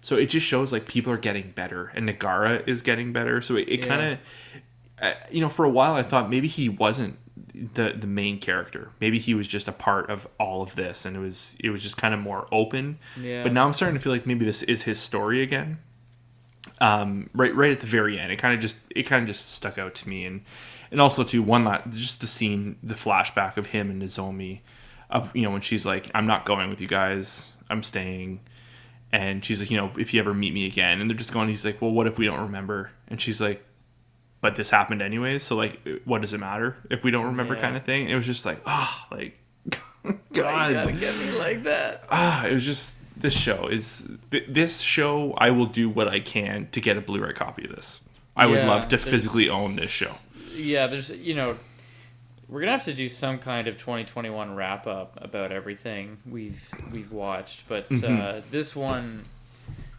[0.00, 3.56] so it just shows like people are getting better and nagara is getting better so
[3.56, 3.86] it, it Yeah.
[3.86, 4.18] kind of
[5.02, 7.18] uh, you know for a while i thought maybe he wasn't
[7.74, 11.14] the the main character maybe he was just a part of all of this and
[11.16, 13.42] it was it was just kind of more open Yeah.
[13.42, 15.78] but now i'm starting to feel like maybe this is his story again
[16.80, 18.32] um, right right at the very end.
[18.32, 20.42] It kind of just it kind of just stuck out to me, and
[20.90, 24.60] and also to one lot just the scene, the flashback of him and Nozomi,
[25.10, 28.40] of you know when she's like, "I'm not going with you guys, I'm staying,"
[29.12, 31.48] and she's like, "You know, if you ever meet me again," and they're just going.
[31.48, 33.64] He's like, "Well, what if we don't remember?" And she's like,
[34.42, 37.62] "But this happened anyways, so like, what does it matter if we don't remember?" Yeah.
[37.62, 38.10] Kind of thing.
[38.10, 39.38] It was just like, ah, like,
[40.02, 42.04] Why God, you gotta get me like that.
[42.10, 45.32] ah, it was just this show is th- this show.
[45.38, 48.00] I will do what I can to get a Blu-ray copy of this.
[48.36, 50.10] I would love to physically own this show.
[50.56, 51.56] Yeah, there's you know,
[52.48, 57.12] we're gonna have to do some kind of 2021 wrap up about everything we've we've
[57.12, 57.68] watched.
[57.68, 58.20] But Mm-hmm.
[58.38, 59.22] uh, this one,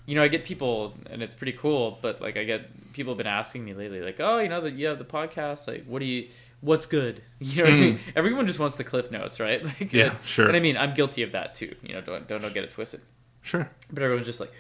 [0.05, 1.97] you know, I get people, and it's pretty cool.
[2.01, 4.73] But like, I get people have been asking me lately, like, oh, you know, that
[4.73, 5.67] you have the podcast.
[5.67, 6.29] Like, what do you?
[6.61, 7.21] What's good?
[7.39, 7.99] You know, what I mean?
[8.15, 9.63] everyone just wants the cliff notes, right?
[9.65, 9.93] Like, Mm.
[9.93, 10.47] Yeah, and- sure.
[10.47, 11.75] And I mean, I'm guilty of that too.
[11.83, 13.01] You know, don't don't, don't get it twisted.
[13.41, 13.69] Sure.
[13.91, 14.51] But everyone's just like,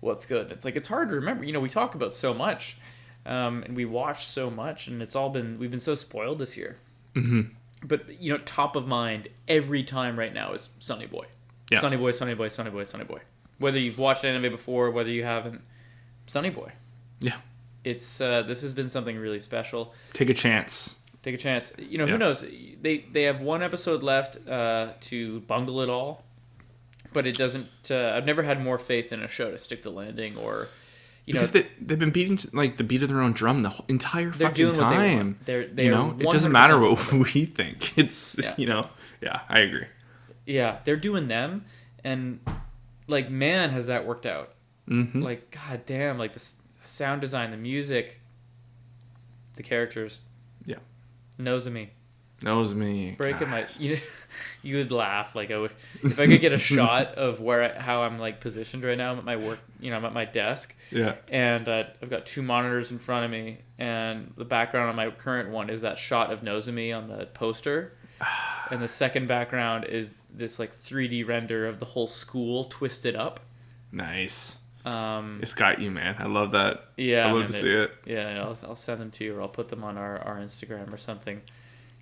[0.00, 0.50] what's good?
[0.50, 1.44] It's like it's hard to remember.
[1.44, 2.76] You know, we talk about so much,
[3.24, 6.56] um, and we watch so much, and it's all been we've been so spoiled this
[6.56, 6.76] year.
[7.14, 7.42] Mm-hmm.
[7.84, 11.26] But you know, top of mind every time right now is Sonny Boy,
[11.70, 11.80] Yeah.
[11.80, 13.20] Sonny Boy, Sonny Boy, Sonny Boy, Sonny Boy.
[13.58, 15.60] Whether you've watched anime before, whether you haven't,
[16.26, 16.72] Sonny Boy.
[17.20, 17.36] Yeah.
[17.84, 19.92] It's uh, this has been something really special.
[20.12, 20.96] Take a chance.
[21.22, 21.72] Take a chance.
[21.78, 22.12] You know, Yeah.
[22.12, 22.40] who knows?
[22.80, 26.24] They they have one episode left uh, to bungle it all,
[27.12, 27.68] but it doesn't.
[27.90, 30.68] Uh, I've never had more faith in a show to stick the landing or,
[31.24, 33.68] you know, because they, they've been beating like the beat of their own drum the
[33.70, 35.16] whole entire fucking they time.
[35.16, 35.46] want.
[35.46, 37.96] They're- they you know, it doesn't matter what we think.
[37.98, 38.54] It's Yeah.
[38.56, 38.88] you know,
[39.20, 39.86] yeah, I agree.
[40.46, 41.64] yeah, they're doing them,
[42.04, 42.40] and
[43.08, 44.54] like man, has that worked out?
[44.88, 45.22] Mm-hmm.
[45.22, 48.20] Like god damn, like the s- sound design, the music,
[49.56, 50.22] the characters,
[50.64, 50.76] Yeah.
[51.38, 51.88] Nozomi,
[52.42, 53.14] Knows me.
[53.16, 53.98] breaking my you
[54.62, 55.70] you would laugh like I would
[56.02, 59.12] if I could get a shot of where I, how I'm like positioned right now
[59.12, 61.14] I'm at my work you know I'm at my desk Yeah.
[61.28, 65.08] and uh, I've got two monitors in front of me and the background on my
[65.10, 67.92] current one is that shot of Nozomi on the poster
[68.72, 73.38] and the second background is this like 3D render of the whole school twisted up
[73.92, 74.56] Nice.
[74.84, 76.16] Um It's got you, man.
[76.18, 76.86] I love that.
[76.96, 77.92] yeah I love man, to they- see it.
[78.06, 80.92] Yeah, I'll, I'll send them to you, or I'll put them on our, our Instagram
[80.92, 81.40] or something,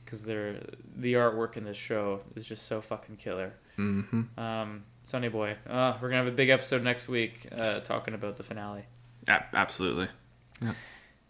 [0.05, 0.61] because they're
[0.97, 3.53] the artwork in this show is just so fucking killer.
[3.79, 4.39] Mm-hmm.
[4.41, 8.37] Um, Sonny Boy, uh, we're gonna have a big episode next week, uh, talking about
[8.37, 8.85] the finale.
[9.29, 10.09] A- absolutely.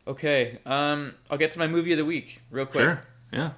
[0.07, 2.85] Okay, um, I'll get to my movie of the week real quick.
[2.85, 3.03] Sure.
[3.33, 3.51] Yeah.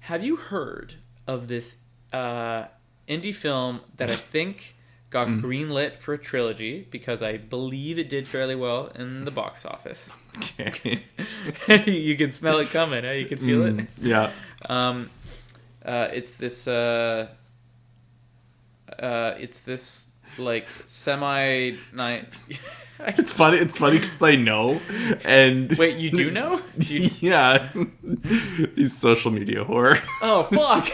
[0.00, 0.94] Have you heard
[1.26, 1.76] of this
[2.12, 2.64] uh,
[3.08, 4.73] indie film that I think
[5.14, 5.40] got Mm.
[5.46, 10.12] greenlit for a trilogy because I believe it did fairly well in the box office?
[10.60, 11.04] Okay.
[12.08, 13.04] you can smell it coming.
[13.04, 13.12] Eh?
[13.22, 13.76] You can feel it.
[13.76, 14.30] Mm, Yeah.
[14.68, 15.08] Um,
[15.84, 16.66] uh, it's this.
[16.66, 17.28] Uh,
[18.98, 20.08] uh, it's this
[20.38, 22.26] like semi night.
[23.18, 23.58] It's funny.
[23.58, 24.80] It's funny because I know,
[25.24, 26.62] and Wait, you do know?
[26.78, 27.68] Do you- yeah.
[28.76, 29.98] He's social media whore.
[30.22, 30.86] Oh fuck!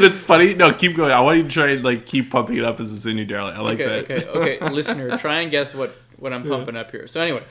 [0.00, 0.54] But it's funny.
[0.54, 1.12] No, keep going.
[1.12, 3.54] I want you to try and like keep pumping it up as in your darling.
[3.54, 4.28] I like okay, that.
[4.28, 4.70] okay, okay.
[4.70, 7.06] Listener, try and guess what what I'm pumping up here.
[7.06, 7.44] So anyway,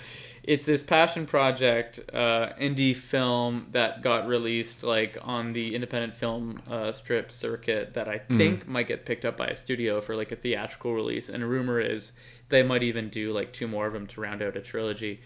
[0.43, 6.61] it's this passion project uh, indie film that got released like on the independent film
[6.67, 10.31] uh, strip circuit that I think might get picked up by a studio for like
[10.31, 11.29] a theatrical release.
[11.29, 12.13] And a rumor is
[12.49, 15.21] they might even do like two more of them to round out a trilogy.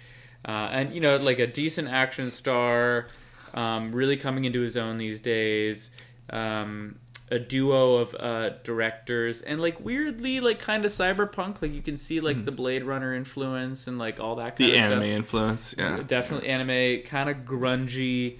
[0.46, 3.08] Uh, and you know, like a decent action star,
[3.54, 5.92] um, really coming into his own these days.
[6.30, 6.98] Um,
[7.34, 11.98] a duo of uh, directors and like weirdly like kind of cyberpunk like you can
[11.98, 15.08] see like the blade runner influence and like all that kind the of anime stuff
[15.16, 15.76] influence.
[15.78, 16.04] Yeah.
[16.06, 18.38] definitely anime kind of grungy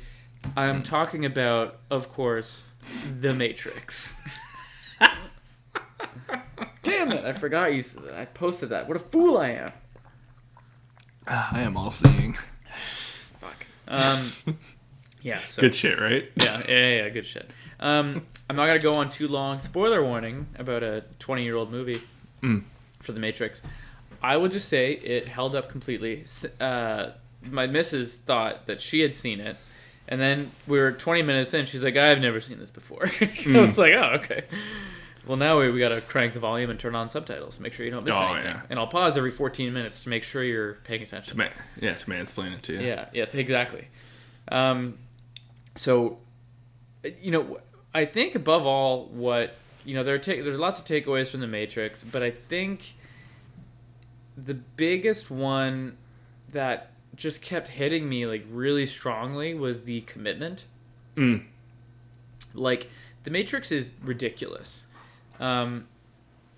[0.56, 2.64] i'm talking about of course
[3.20, 4.14] the matrix
[6.84, 7.84] damn it i forgot you
[8.16, 9.72] i posted that what a fool i am
[11.26, 12.36] I am all seeing.
[13.40, 14.58] fuck um
[15.22, 16.30] yeah so Good shit, right?
[16.36, 17.50] yeah, yeah, yeah, yeah, good shit.
[17.80, 19.58] Um, I'm not gonna go on too long.
[19.58, 22.00] Spoiler warning about a 20 year old movie
[22.44, 22.64] Mm.
[23.02, 23.64] for The Matrix.
[24.22, 26.26] I will just say it held up completely.
[26.60, 27.12] Uh,
[27.50, 29.58] my missus thought that she had seen it,
[30.08, 31.66] and then we were 20 minutes in.
[31.66, 34.44] She's like, "I've never seen this before." I was like, "Oh, okay."
[35.26, 37.60] Well, now we, we gotta crank the volume and turn on subtitles.
[37.60, 38.52] Make sure you don't miss Oh, anything.
[38.52, 38.62] yeah.
[38.70, 41.32] And I'll pause every 14 minutes to make sure you're paying attention.
[41.32, 41.52] To man,
[41.82, 42.82] yeah, to mansplain it to you.
[42.82, 43.88] Yeah, yeah, exactly.
[44.50, 45.00] Um,
[45.76, 46.20] so,
[47.22, 47.58] you know,
[47.94, 51.42] I think above all, what you know, there are ta- there's lots of takeaways from
[51.42, 52.94] the Matrix, but I think
[54.38, 55.98] the biggest one
[56.52, 60.66] that just kept hitting me like really strongly was the commitment.
[61.16, 61.46] Mm.
[62.54, 62.90] Like,
[63.24, 64.88] the Matrix is ridiculous.
[65.40, 65.88] Um,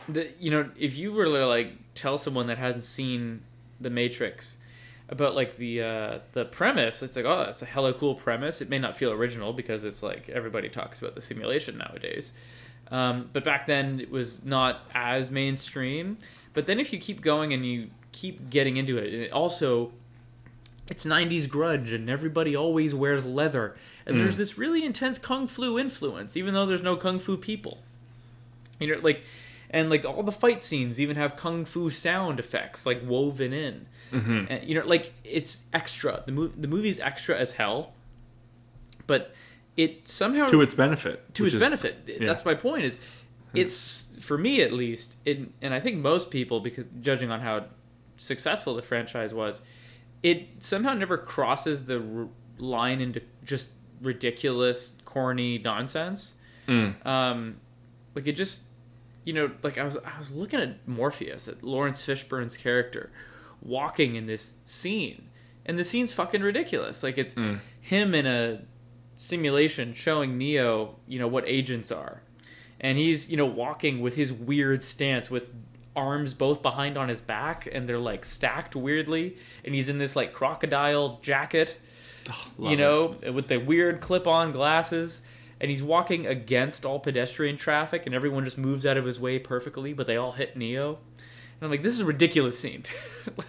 [0.07, 3.41] the you know, if you were to like tell someone that hasn't seen
[3.79, 4.57] the Matrix
[5.09, 8.61] about like the uh, the premise, it's like, oh, that's a hella cool premise.
[8.61, 12.33] It may not feel original because it's like everybody talks about the simulation nowadays.
[12.91, 16.17] Um, but back then it was not as mainstream.
[16.53, 19.91] But then if you keep going and you keep getting into it, and it also
[20.89, 23.75] it's 90s grunge and everybody always wears leather
[24.05, 27.79] and there's this really intense kung fu influence even though there's no kung fu people
[28.79, 29.23] you know like
[29.75, 33.85] and like all the fight scenes even have kung fu sound effects like woven in
[34.11, 34.45] Mm-hmm.
[34.49, 37.93] and you know like it's extra the, mo- the movie's extra as hell
[39.07, 39.33] but
[39.77, 41.33] it somehow To its benefit.
[41.35, 41.95] to its is- benefit.
[42.07, 42.17] yeah.
[42.25, 42.83] That's my point.
[42.85, 42.97] Is
[43.53, 47.65] it's for me at least, it, and I think most people, because judging on how
[48.17, 49.61] successful the franchise was,
[50.23, 53.69] it somehow never crosses the r- line into just
[54.01, 56.33] ridiculous, corny nonsense.
[56.67, 57.05] Mm.
[57.05, 57.55] Um,
[58.13, 58.61] like it just,
[59.25, 63.11] you know, like I was I was looking at Morpheus, at Laurence Fishburne's character,
[63.61, 65.29] walking in this scene,
[65.65, 67.03] and the scene's fucking ridiculous.
[67.03, 67.59] Like it's Mm.
[67.81, 68.61] him in a
[69.15, 72.21] simulation showing Neo, you know, what agents are.
[72.79, 75.51] And he's, you know, walking with his weird stance with
[75.95, 80.13] arms both behind on his back and they're like stacked weirdly and he's in this
[80.15, 81.77] like crocodile jacket,
[82.57, 82.79] Love you it.
[82.79, 85.21] know, with the weird clip-on glasses
[85.61, 89.39] and he's walking against all pedestrian traffic and everyone just moves out of his way
[89.39, 90.89] perfectly, but they all hit Neo.
[90.89, 92.83] And I'm like, this is a ridiculous scene.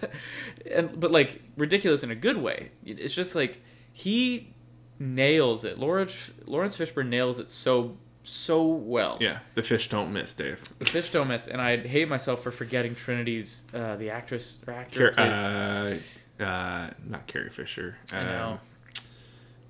[0.71, 2.71] and but like ridiculous in a good way.
[2.85, 4.53] It's just like he
[4.99, 5.77] nails it.
[5.77, 9.17] Laurence Laurence Fishburne nails it so so well.
[9.21, 10.61] Yeah, the fish don't miss, Dave.
[10.79, 14.73] The fish don't miss, and I hate myself for forgetting Trinity's uh, the actress or
[14.73, 15.97] actor plays uh,
[16.39, 17.97] Uh, not Carrie Fisher.
[18.13, 18.59] I know.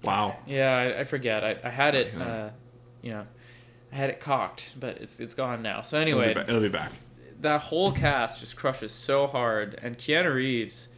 [0.04, 0.38] Wow.
[0.48, 1.44] Yeah, I, I forget.
[1.44, 2.14] I, I had it.
[2.16, 2.50] Uh,
[3.02, 3.26] you know,
[3.92, 5.82] I had it cocked, but it's it's gone now.
[5.82, 6.92] So It'll be, anyway, ba- it'll be back.
[7.42, 10.90] that whole cast just crushes so hard, and Keanu Reeves.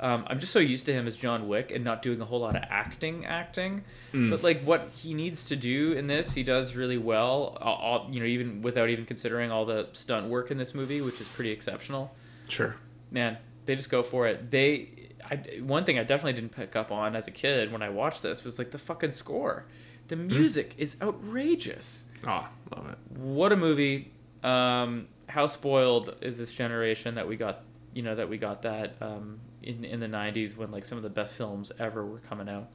[0.00, 2.38] Um, I'm just so used to him as John Wick and not doing a whole
[2.38, 3.82] lot of acting, acting.
[4.12, 4.30] Mm.
[4.30, 7.58] But like what he needs to do in this, he does really well.
[7.60, 11.00] All, all, you know, even without even considering all the stunt work in this movie,
[11.00, 12.14] which is pretty exceptional.
[12.48, 12.76] Sure.
[13.10, 14.52] Man, they just go for it.
[14.52, 14.88] They,
[15.30, 18.22] I, one thing I definitely didn't pick up on as a kid when I watched
[18.22, 19.66] this was like the fucking score.
[20.08, 22.04] The music is outrageous.
[22.26, 22.98] Oh, love it.
[23.18, 24.12] what a movie.
[24.42, 27.60] Um how spoiled is this generation that we got
[27.92, 31.02] you know that we got that um in in the 90s when like some of
[31.04, 32.68] the best films ever were coming out?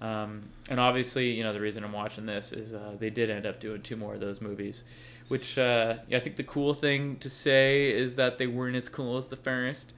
[0.00, 3.46] Um and obviously you know the reason i'm watching this is uh they did end
[3.46, 4.84] up doing two more of those movies
[5.28, 8.88] which uh yeah, i think the cool thing to say is that they weren't as
[8.90, 9.94] cool as the first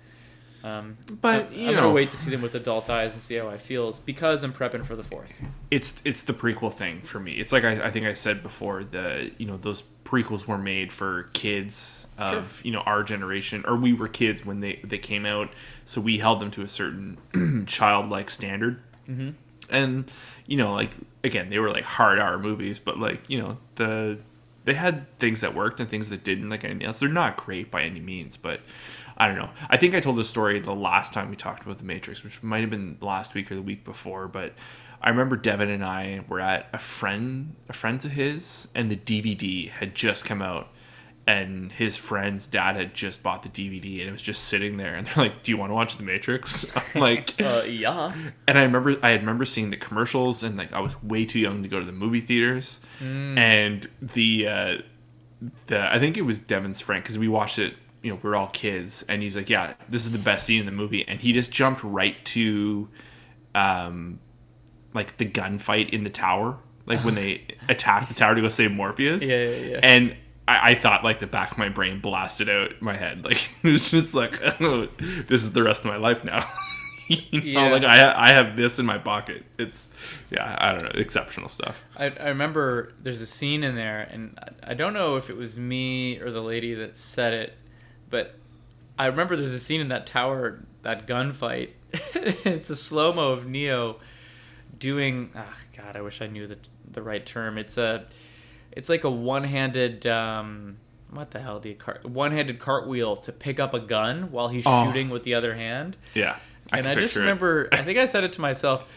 [0.64, 3.22] um, But, I'm, you I'm know- gonna wait to see them with adult eyes and
[3.22, 5.40] see how I feel because I'm prepping for the fourth.
[5.70, 7.32] it's it's the prequel thing for me.
[7.32, 10.90] It's like I, I think I said before the you know those prequels were made
[10.90, 15.24] for kids of you know our generation or we were kids when they they came
[15.26, 15.50] out,
[15.84, 17.18] so we held them to a certain
[17.66, 18.80] childlike standard.
[19.08, 19.30] Mm-hmm.
[19.70, 20.10] And
[20.46, 20.90] you know like
[21.22, 24.18] again they were like hard R movies, but like you know the
[24.64, 26.98] they had things that worked and things that didn't like anything else.
[26.98, 28.60] They're not great by any means, but
[29.18, 29.50] I don't know.
[29.68, 32.40] I think I told this story the last time we talked about the Matrix, which
[32.42, 34.54] might have been last week or the week before, but
[35.02, 38.96] I remember Devin and I were at a friend a friend of his and the
[38.96, 40.68] DVD had just come out
[41.26, 44.94] and his friend's dad had just bought the DVD and it was just sitting there
[44.94, 46.64] and they're like, "Do you want to watch the Matrix?"
[46.94, 48.12] I'm like Uh, yeah.
[48.46, 51.62] and I remember I remember seeing the commercials and like I was way too young
[51.64, 54.74] to go to the movie theaters and the uh
[55.66, 58.36] the I think it was Devin's friend because we watched it you know we are
[58.36, 61.20] all kids and he's like yeah this is the best scene in the movie and
[61.20, 62.88] he just jumped right to
[63.54, 64.18] um
[64.94, 68.72] like the gunfight in the tower like when they attack the tower to go save
[68.72, 69.80] Morpheus Yeah, yeah, yeah.
[69.82, 73.50] and I, I thought like the back of my brain blasted out my head like
[73.62, 76.48] it was just like oh, this is the rest of my life now
[77.08, 77.70] you know, Yeah.
[77.70, 79.88] like I, I have this in my pocket it's
[80.30, 84.38] yeah i don't know exceptional stuff I, I remember there's a scene in there, and
[84.62, 87.54] I don't know if it was me or the lady that said it,
[88.08, 88.34] but
[88.98, 91.70] I remember there's a scene in that tower, that gunfight.
[92.14, 93.98] it's a slow mo of Neo
[94.78, 95.30] doing.
[95.34, 96.58] Ah, God, I wish I knew the
[96.90, 97.58] the right term.
[97.58, 98.06] It's a,
[98.72, 100.06] it's like a one handed.
[100.06, 100.78] Um,
[101.10, 102.04] what the hell cart?
[102.04, 104.84] One handed cartwheel to pick up a gun while he's Oh.
[104.84, 106.36] shooting with the other hand yeah
[106.70, 108.84] and can I just remember, I think I said it to myself.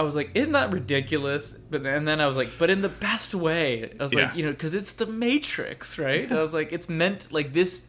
[0.00, 2.80] I was like, "Isn't that ridiculous?" But then, and then I was like, "But in
[2.80, 4.26] the best way." I was Yeah.
[4.26, 6.30] like, you know, because it's the Matrix, right?
[6.32, 7.86] I was like, it's meant like this.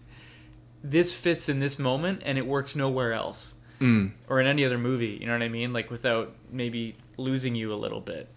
[0.84, 4.12] This fits in this moment, and it works nowhere else, Mm.
[4.28, 5.18] or in any other movie.
[5.22, 5.74] You know what I mean?
[5.74, 8.28] Like without maybe losing you a little bit.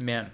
[0.00, 0.30] Man,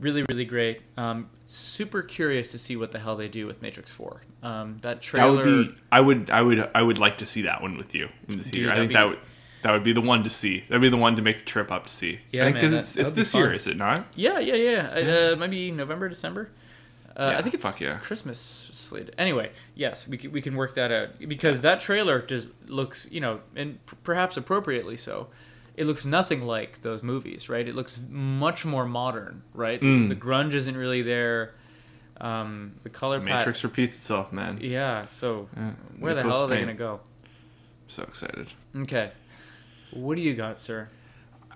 [0.00, 0.80] really, really great.
[0.96, 4.22] Um, super curious to see what the hell they do with Matrix Four.
[4.42, 5.44] Um, that that trailer.
[5.44, 8.08] would be i would i would i would like to see that one with you
[8.28, 9.18] in the theater i think be- that would
[9.62, 11.70] that would be the one to see that'd be the one to make the trip
[11.72, 14.54] up to see Yeah, because it's that it's this year is it not Yeah, yeah,
[14.54, 15.32] yeah.
[15.32, 16.50] Uh, maybe November, December.
[17.16, 17.96] Uh, Yeah, I think it's fuck yeah.
[17.98, 19.14] Christmas slated.
[19.16, 23.20] Anyway, yes, we can, we can work that out because that trailer just looks, you
[23.20, 25.28] know, and p- perhaps appropriately so.
[25.76, 27.66] It looks nothing like those movies, right?
[27.66, 29.80] It looks much more modern, right?
[29.80, 30.08] Mm.
[30.10, 31.54] The grunge isn't really there.
[32.20, 35.06] Um, the color palette- matrix repeats itself man Yeah.
[35.08, 37.00] So Yeah, where the hell are they gonna go?
[37.88, 39.10] so excited Okay.
[39.96, 40.88] What do you got, sir?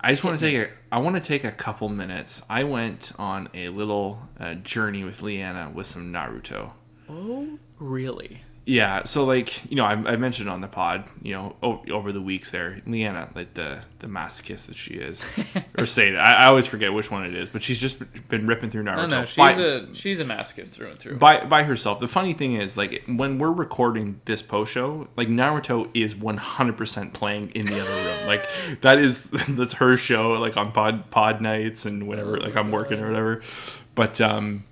[0.00, 0.72] I just want to take a.
[0.90, 2.42] I want to take a couple minutes.
[2.48, 6.72] I went on a little uh, journey with Leanna with some Naruto.
[7.08, 8.40] Oh, really?
[8.70, 12.12] Yeah, so like you know, I, I mentioned on the pod, you know, o- over
[12.12, 15.26] the weeks there, Leanna, like the the masochist that she is,
[15.76, 18.46] or say that I, I always forget which one it is, but she's just been
[18.46, 21.16] ripping through Naruto no, she's by, a she's a masochist through and through.
[21.16, 21.98] by by herself.
[21.98, 26.36] The funny thing is, like when we're recording this post show, like Naruto is one
[26.36, 28.28] hundred percent playing in the other room.
[28.28, 28.48] Like
[28.82, 33.00] that is that's her show, like on pod pod nights and whatever like I'm working
[33.00, 33.42] or whatever.
[33.96, 34.62] But um,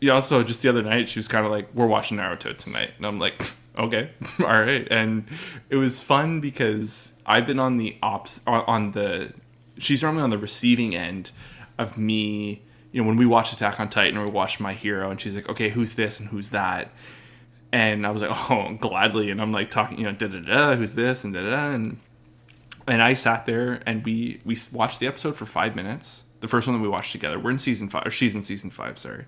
[0.00, 0.12] yeah.
[0.12, 3.06] Also, just the other night, she was kind of like, "We're watching Naruto tonight," and
[3.06, 3.42] I'm like,
[3.78, 5.26] "Okay, all right." And
[5.70, 9.32] it was fun because I've been on the ops on, the.
[9.78, 11.32] She's normally on the receiving end
[11.78, 12.62] of me.
[12.92, 15.36] You know, when we watch Attack on Titan or we watch My Hero, and she's
[15.36, 16.90] like, "Okay, who's this and who's that?"
[17.72, 20.76] And I was like, "Oh, gladly." And I'm like talking, you know, da da da,
[20.76, 21.98] who's this and da da, and
[22.88, 26.24] and I sat there and we we watched the episode for five minutes.
[26.40, 27.38] The first one that we watched together.
[27.38, 29.24] We're in season five, or she's in season five, sorry.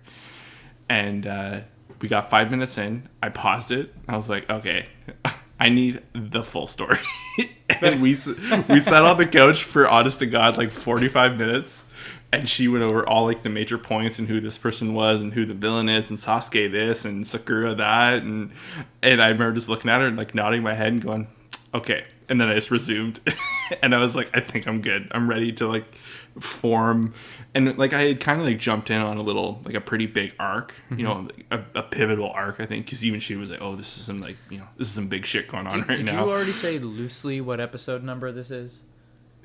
[0.89, 1.61] And uh,
[2.01, 3.09] we got five minutes in.
[3.22, 3.95] I paused it.
[4.09, 4.86] I was like, okay,
[5.61, 6.99] I need the full story.
[7.68, 11.86] and we we sat on the couch for honest to god like 45 minutes
[12.32, 15.32] and she went over all like the major points and who this person was and
[15.34, 18.53] who the villain is and Sasuke this and Sakura that and
[19.03, 21.26] and I remember just looking at her and like nodding my head and going,
[21.74, 23.20] "Okay." And then I just resumed
[23.83, 25.09] and I was like, "I think I'm good.
[25.12, 25.95] I'm ready to like
[26.41, 27.14] form
[27.55, 30.07] and like I had kind of like jumped in on a little like a pretty
[30.07, 33.61] big arc, you know, a, a pivotal arc I think cuz even she was like,
[33.62, 35.97] "Oh, this is some like, you know, this is some big shit going on right
[35.97, 38.81] Did now." Did you already say loosely what episode number this is?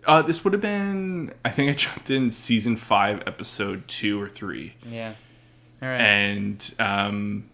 [0.05, 4.27] Uh, this would have been, I think I jumped in season five, episode two or
[4.27, 5.13] three, Yeah.
[5.81, 6.01] All right.
[6.01, 7.49] and um,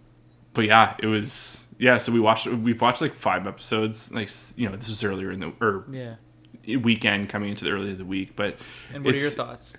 [0.53, 1.97] but yeah, it was yeah.
[1.97, 4.11] So we watched, we've watched like five episodes.
[4.13, 6.15] Like you know, this was earlier in the or yeah.
[6.77, 8.57] weekend coming into the early of the week, but
[8.93, 9.73] And what are your thoughts?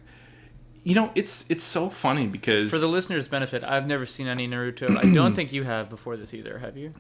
[0.82, 4.48] You know, it's it's so funny because For the listeners' benefit, I've never seen any
[4.48, 4.96] Naruto.
[4.96, 6.94] I don't think you have before this either, have you?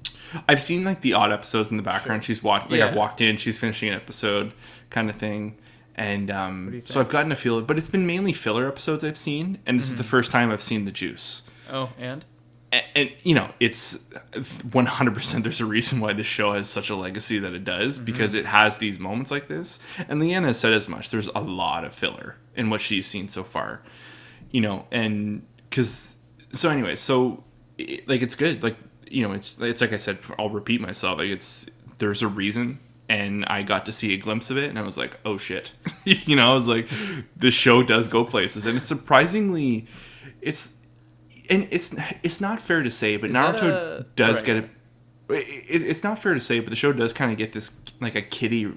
[0.46, 2.22] I've seen like the odd episodes in the background.
[2.22, 2.98] She's watched, like I've Yeah.
[2.98, 4.52] walked in, she's finishing an episode,
[4.90, 5.56] kind of thing.
[5.94, 7.00] And um, so?
[7.00, 9.86] I've gotten a feel, of, but it's been mainly filler episodes I've seen, and this
[9.86, 9.98] is Mm-hmm.
[9.98, 11.42] the first time I've seen the juice.
[11.72, 12.24] Oh, and
[12.72, 13.98] and, and you know it's
[14.32, 18.04] 100% there's a reason why this show has such a legacy that it does Mm-hmm.
[18.04, 21.40] because it has these moments like this and leanna has said as much there's a
[21.40, 23.82] lot of filler in what she's seen so far
[24.50, 26.14] you know and because
[26.52, 27.42] so anyway so
[27.78, 28.76] it, like it's good like
[29.08, 31.68] you know it's it's like i said i'll repeat myself like it's
[31.98, 34.96] there's a reason and I got to see a glimpse of it, and I was
[34.96, 35.72] like, "Oh shit!"
[36.04, 36.88] you know, I was like,
[37.36, 39.88] "This show does go places," and it's surprisingly,
[40.40, 40.70] it's
[41.50, 44.60] and it's it's not fair to say, but Is Naruto a- does sorry.
[44.62, 44.70] get
[45.28, 45.34] a.
[45.34, 48.14] It, it's not fair to say, but the show does kind of get this like
[48.14, 48.72] a kiddie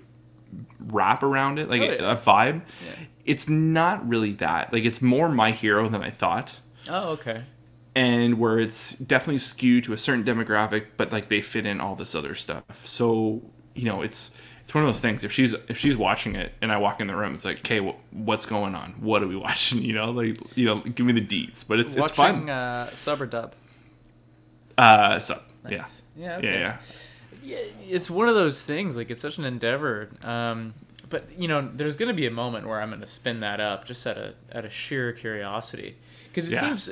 [0.80, 2.62] wrap around it, like Oh, a, a vibe.
[2.86, 2.92] Yeah.
[3.26, 4.72] It's not really that.
[4.74, 6.60] Like it's more my hero than I thought,
[6.90, 7.44] oh, okay.
[7.96, 11.96] and where it's definitely skewed to a certain demographic, but like they fit in all
[11.96, 12.86] this other stuff.
[12.86, 13.42] So
[13.76, 14.32] you know, it's
[14.64, 15.24] it's one of those things.
[15.24, 17.80] If she's if she's watching it and I walk in the room, it's like, okay,
[17.80, 18.94] wh- what's going on?
[19.00, 19.82] What are we watching?
[19.82, 21.68] You know, like you know, give me the deets.
[21.68, 22.50] But it's it's fun.
[22.50, 23.54] uh, sub or dub.
[24.78, 25.38] Uh, yeah,
[25.70, 26.02] Nice.
[26.16, 26.26] Yeah.
[26.26, 26.60] yeah, Okay.
[26.60, 26.78] yeah.
[27.44, 27.58] Yeah,
[27.90, 28.96] it's one of those things.
[28.96, 30.10] Like it's such an endeavor.
[30.24, 30.74] Um,
[31.10, 33.60] but you know, there's going to be a moment where I'm going to spin that
[33.60, 35.98] up just out of out of sheer curiosity.
[36.30, 36.76] Because it Yeah.
[36.76, 36.90] seems,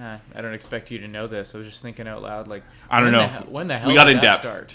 [0.00, 1.54] I don't expect you to know this.
[1.54, 3.40] I was just thinking out loud, like I don't when know.
[3.44, 4.40] The, when the hell We got did in depth.
[4.40, 4.74] start?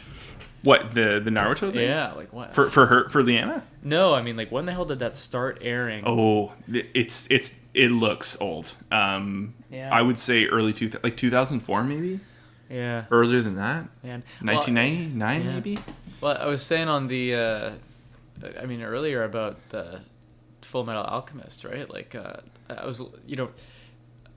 [0.64, 1.88] What the the Naruto thing?
[1.88, 2.54] Yeah, like what?
[2.54, 3.64] For for her for Leanna?
[3.84, 6.04] no, I mean, like when the hell did that start airing?
[6.06, 8.76] Oh, it's it's it looks old.
[8.92, 9.90] Um, Yeah.
[9.94, 12.20] I would say early two like two thousand four maybe
[12.70, 13.88] yeah, earlier than that.
[14.04, 14.24] man.
[14.42, 15.78] Nineteen ninety nine maybe.
[16.20, 17.72] Well, I was saying on the, uh,
[18.60, 20.02] I mean earlier about the
[20.64, 21.88] Full Metal Alchemist, right?
[21.90, 22.38] Like, uh,
[22.70, 23.50] I was, you know,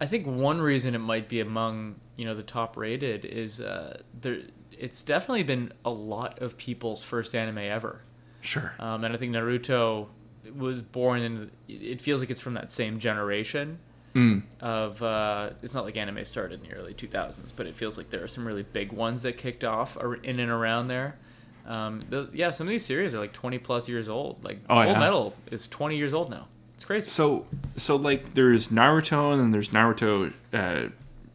[0.01, 3.99] I think one reason it might be among you know the top rated is uh,
[4.21, 4.41] there.
[4.81, 8.01] It's definitely been a lot of people's first anime ever,
[8.41, 8.75] Sure.
[8.79, 10.09] um, and I think Naruto
[10.57, 11.51] was born in.
[11.69, 13.79] It feels like it's from that same generation
[14.15, 14.43] Mm.
[14.61, 18.11] of uh, it's not like anime started in the early 2000s but it feels like
[18.11, 21.15] there are some really big ones that kicked off in and around there
[21.65, 24.83] um, those, yeah some of these series are like 20 plus years old like Oh,
[24.83, 24.99] full yeah.
[24.99, 29.51] metal is 20 years old now it's crazy So so like there's Naruto and then
[29.53, 30.89] there's Naruto uh,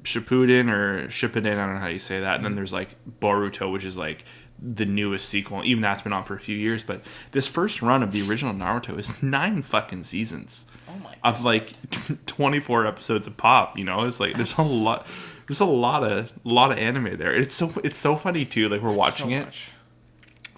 [0.06, 1.54] Shippuden or Shippuden.
[1.54, 2.36] I don't know how you say that.
[2.38, 4.24] And then there's like Boruto, which is like
[4.62, 5.62] the newest sequel.
[5.66, 6.84] Even that's been on for a few years.
[6.84, 7.02] But
[7.32, 11.74] this first run of the original Naruto is nine fucking seasons oh my of like
[12.26, 13.78] 24 episodes of pop.
[13.78, 15.06] You know, it's like there's a lot.
[15.48, 17.34] There's a lot of lot of anime there.
[17.36, 18.70] It's so it's so funny too.
[18.70, 19.72] Like we're watching so it much.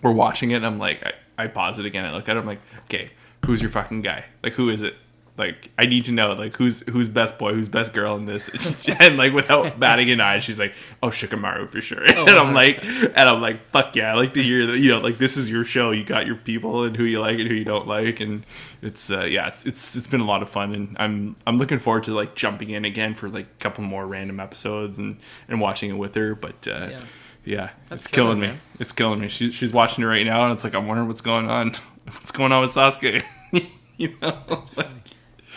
[0.01, 2.39] we're watching it and I'm like I, I pause it again I look at it
[2.39, 3.09] I'm like okay
[3.45, 4.95] who's your fucking guy like who is it
[5.37, 8.49] like I need to know like who's who's best boy who's best girl in this
[8.99, 10.73] and like without batting an eye she's like
[11.03, 14.43] oh Shikamaru for sure and I'm like and I'm like fuck yeah I like to
[14.43, 17.03] hear that you know like this is your show you got your people and who
[17.03, 18.45] you like and who you don't like and
[18.81, 21.79] it's uh, yeah it's, it's it's been a lot of fun and I'm I'm looking
[21.79, 25.17] forward to like jumping in again for like a couple more random episodes and
[25.47, 27.01] and watching it with her but uh, Yeah.
[27.45, 28.59] yeah, That's it's killing killer, me.
[28.79, 29.27] It's killing me.
[29.29, 31.73] She, she's watching it right now, and it's like I'm wondering what's going on.
[32.05, 33.23] What's going on with Sasuke?
[33.97, 34.87] you know, It's like-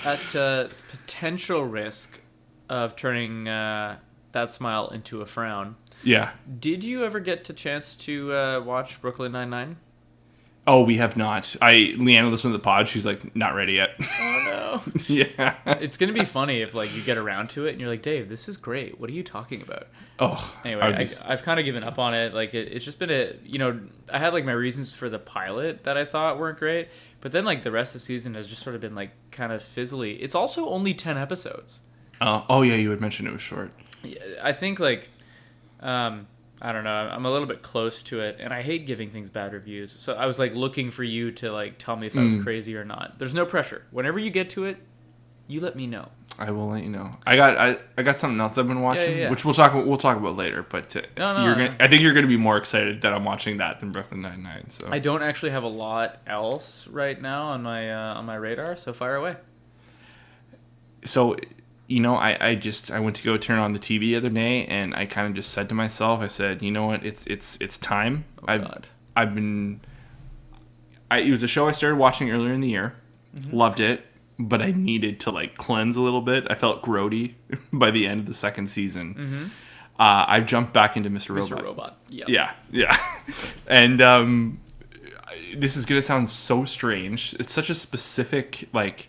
[0.04, 2.20] at uh, potential risk
[2.68, 3.98] of turning uh,
[4.32, 6.30] that smile into a frown yeah.
[6.58, 9.76] did you ever get to chance to uh, watch brooklyn nine-nine
[10.72, 11.56] Oh, we have not.
[11.60, 12.86] I Leanna listened to the pod.
[12.86, 13.90] She's like, not ready yet.
[14.20, 15.56] oh no yeah.
[15.66, 18.28] it's gonna be funny if like you get around to it and you're like dave
[18.28, 19.88] this is great what are you talking about
[20.20, 20.54] Oh.
[20.64, 22.98] anyway I just- I, have kind of given up on it like it, it's just
[23.00, 23.80] been a you know
[24.12, 26.88] i had like my reasons for the pilot that i thought weren't great
[27.20, 29.52] but then like the rest of the season has just sort of been like kind
[29.52, 31.80] of fizzly it's also only 10 episodes
[32.20, 33.72] oh, oh yeah, you had mentioned it was short.
[34.04, 35.08] Yeah, i think like
[35.80, 36.28] um
[36.62, 36.90] I don't know.
[36.90, 39.90] I'm a little bit close to it, and I hate giving things bad reviews.
[39.90, 42.42] So I was like looking for you to like tell me if I was Mm.
[42.42, 43.18] crazy or not.
[43.18, 43.82] There's no pressure.
[43.90, 44.76] Whenever you get to it,
[45.48, 46.08] you let me know.
[46.38, 47.10] I will let you know.
[47.26, 49.30] I got I, I got something else I've been watching, yeah.
[49.30, 50.62] which we'll talk we'll talk about later.
[50.62, 51.66] But uh, No, no, you're no.
[51.68, 54.42] gonna, I think you're gonna be more excited that I'm watching that than Brooklyn Nine
[54.42, 54.68] Nine.
[54.70, 58.36] So I don't actually have a lot else right now on my uh, on my
[58.36, 58.76] radar.
[58.76, 59.36] So fire away.
[61.04, 61.36] so
[61.90, 64.28] you know I, I just I went to go turn on the TV the other
[64.30, 67.26] day and I kind of just said to myself I said you know what it's
[67.26, 68.86] it's it's time Oh, I've God.
[69.16, 69.80] I've been
[71.10, 72.94] I it was a show I started watching earlier in the year
[73.36, 73.56] Mm-hmm.
[73.56, 74.04] loved it
[74.40, 77.34] but I needed to like cleanse a little bit I felt grody
[77.72, 79.52] by the end of the second season
[80.00, 81.34] uh, I've jumped back into Mr.
[81.36, 81.58] Robot.
[81.58, 81.62] Mr.
[81.62, 82.00] Robot.
[82.08, 82.24] Yeah.
[82.26, 82.96] yeah yeah
[83.68, 84.60] and um
[85.56, 89.08] this is gonna sound so strange it's such a specific like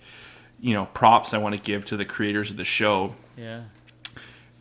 [0.62, 3.16] you know props i want to give to the creators of the show.
[3.38, 3.64] Yeah.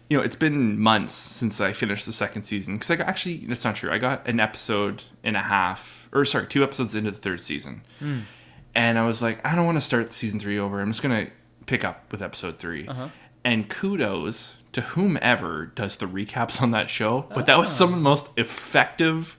[0.08, 3.38] you know it's been months since i finished the second season because i got, actually
[3.46, 7.10] that's not true i got an episode and a half or sorry two episodes into
[7.10, 7.82] the third season.
[7.98, 8.20] Hmm.
[8.74, 11.28] And i was like i don't want to start season three over i'm just gonna
[11.66, 13.08] pick up with episode 3 uh-huh.
[13.44, 17.94] and kudos to whomever does the recaps on that show but that was some of
[17.96, 19.36] the most effective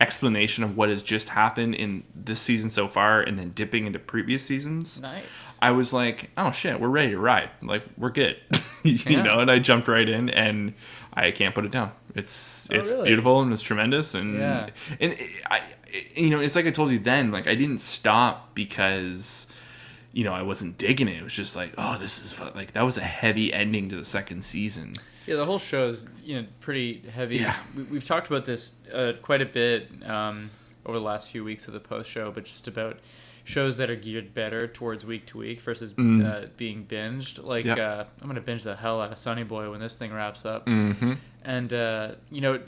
[0.00, 3.98] explanation of what has just happened in this season so far and then dipping into
[3.98, 5.22] previous seasons Nice.
[5.62, 7.48] I was like, oh shit, we're ready to ride.
[7.62, 8.36] Like we're good,
[8.82, 9.22] you Yeah.
[9.22, 9.38] know.
[9.40, 10.74] And I jumped right in, and
[11.14, 11.92] I can't put it down.
[12.14, 13.04] It's Oh, it's really?
[13.06, 14.68] beautiful and it's tremendous, and Yeah.
[15.00, 17.30] and it, I, it- you know, it's like I told you then.
[17.30, 19.46] Like I didn't stop because
[20.14, 21.16] you know I wasn't digging it.
[21.18, 22.52] It was just like, oh, this is fun.
[22.54, 24.94] like that was a heavy ending to the second season.
[25.26, 27.36] Yeah, the whole show is you know pretty heavy.
[27.38, 27.56] Yeah.
[27.76, 30.50] We, we've talked about this uh, quite a bit um,
[30.86, 32.98] over the last few weeks of the post show, but just about
[33.46, 36.24] shows that are geared better towards week to week versus Mm.
[36.24, 37.42] uh, being binged.
[37.44, 40.44] Like uh, I'm gonna binge the hell out of Sonny Boy when this thing wraps
[40.46, 41.12] up, Mm-hmm.
[41.44, 42.60] and uh, you know.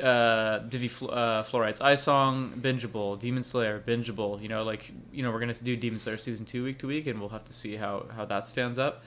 [0.00, 1.42] Uh, Vivy uh,
[1.80, 3.18] Eye Song, bingeable.
[3.18, 4.40] Demon Slayer, bingeable.
[4.40, 7.06] You know, like you know, we're gonna do Demon Slayer season two week to week,
[7.06, 9.02] and we'll have to see how how that stands up.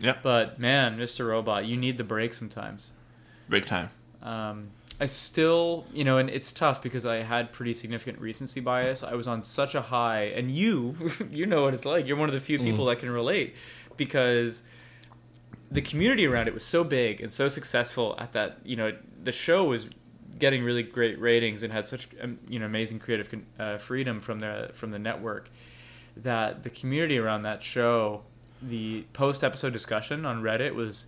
[0.00, 1.28] Yep, But man, Mr.
[1.28, 2.90] Robot, you need the break sometimes.
[3.48, 3.90] Break time.
[4.22, 4.70] Um,
[5.00, 9.02] I still, you know, and it's tough because I had pretty significant recency bias.
[9.02, 10.94] I was on such a high, and you,
[11.30, 12.06] you know what it's like.
[12.06, 13.54] You're one of the few people that can relate
[13.96, 14.62] because
[15.70, 18.58] the community around it was so big and so successful at that.
[18.64, 19.90] You know, the show was
[20.38, 22.08] getting really great ratings and had such,
[22.48, 25.50] you know, amazing creative con- uh, freedom from the from the network
[26.16, 28.22] that the community around that show,
[28.62, 31.06] the post episode discussion on Reddit was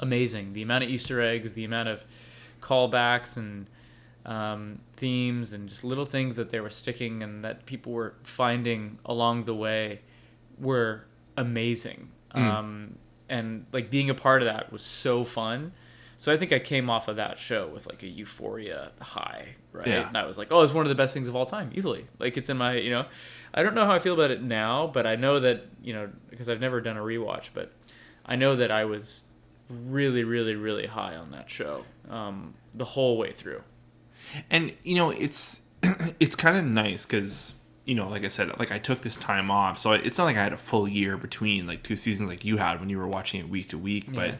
[0.00, 0.52] amazing.
[0.52, 2.04] The amount of Easter eggs, the amount of
[2.60, 3.66] callbacks and
[4.24, 8.98] um, themes, and just little things that they were sticking and that people were finding
[9.04, 10.00] along the way
[10.58, 11.04] were
[11.36, 12.10] amazing.
[12.32, 12.98] Um,
[13.28, 15.72] and like being a part of that was so fun.
[16.18, 19.86] So I think I came off of that show with like a euphoria high, right?
[19.86, 20.08] Yeah.
[20.08, 22.06] And I was like, oh, it's one of the best things of all time, easily.
[22.18, 23.06] Like it's in my, you know,
[23.52, 26.10] I don't know how I feel about it now, but I know that, you know,
[26.30, 27.72] because I've never done a rewatch, but
[28.24, 29.24] I know that I was
[29.68, 33.62] really, really, really high on that show um, the whole way through.
[34.50, 35.62] and you know it's
[36.20, 37.54] it's kind of nice because
[37.84, 40.36] you know like i said like i took this time off so it's not like
[40.36, 43.06] i had a full year between like two seasons like you had when you were
[43.06, 44.34] watching it week to week but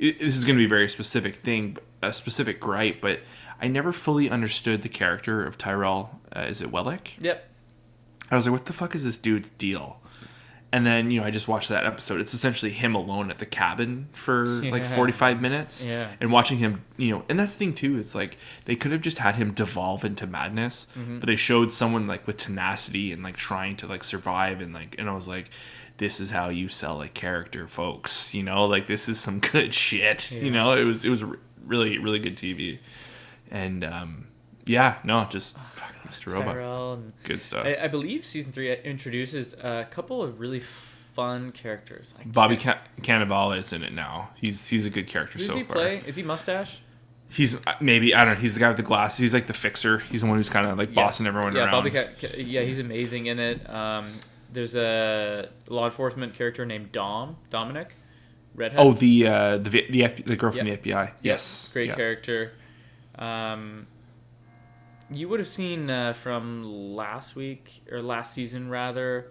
[0.00, 3.20] it, this is going to be a very specific thing a specific gripe but
[3.60, 7.46] i never fully understood the character of tyrell uh, is it wellick Yep.
[8.32, 10.00] I was like, what the fuck is this dude's deal?
[10.72, 12.20] And then, you know, I just watched that episode.
[12.20, 15.84] It's essentially him alone at the cabin for like 45 minutes.
[15.84, 16.08] Yeah.
[16.20, 17.98] And watching him, you know, and that's the thing too.
[17.98, 21.18] It's like they could have just had him devolve into madness, Mm-hmm.
[21.18, 24.60] but they showed someone like with tenacity and like trying to like survive.
[24.60, 25.50] And like, and I was like,
[25.96, 28.32] this is how you sell a character, folks.
[28.32, 30.30] You know, like this is some good shit.
[30.30, 31.24] You know, it was, it was
[31.66, 32.78] really, really good TV.
[33.50, 34.28] And, um,
[34.66, 35.56] yeah, no, just
[36.10, 36.32] Mr.
[36.32, 36.56] Robot.
[36.98, 37.66] And Good stuff.
[37.66, 42.14] I, I believe season three introduces a couple of really fun characters.
[42.18, 44.30] I Bobby Ca- Cannavale is in it now.
[44.36, 45.76] He's he's a good character Who does so he far.
[45.76, 46.02] play?
[46.06, 46.80] Is he mustache?
[47.28, 48.40] He's uh, maybe I don't know.
[48.40, 49.18] He's the guy with the glasses.
[49.18, 49.98] He's like the fixer.
[49.98, 51.30] He's the one who's kind of like bossing Yes.
[51.30, 51.70] everyone yeah, around.
[51.72, 53.68] Bobby Ca- yeah, he's amazing in it.
[53.70, 54.12] Um,
[54.52, 57.94] there's a law enforcement character named Dom Dominic,
[58.56, 58.80] redhead.
[58.80, 60.74] oh, the uh, the the, F- the girl from Yeah.
[60.76, 61.12] the FBI.
[61.22, 61.94] Yes, great Yeah.
[61.94, 62.52] character.
[63.16, 63.86] Um,
[65.10, 66.62] you would have seen uh, from
[66.94, 69.30] last week or last season rather.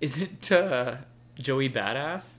[0.00, 0.96] Is it uh,
[1.36, 2.36] Joey Badass?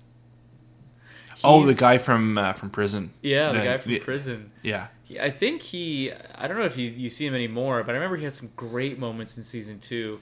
[1.44, 3.14] Oh, the guy from uh, from prison.
[3.22, 4.52] Yeah, the, the- guy from the- prison.
[4.64, 6.12] Yeah, He, I think he.
[6.36, 8.52] I don't know if he, you see him anymore, but I remember he had some
[8.56, 10.20] great moments in season two.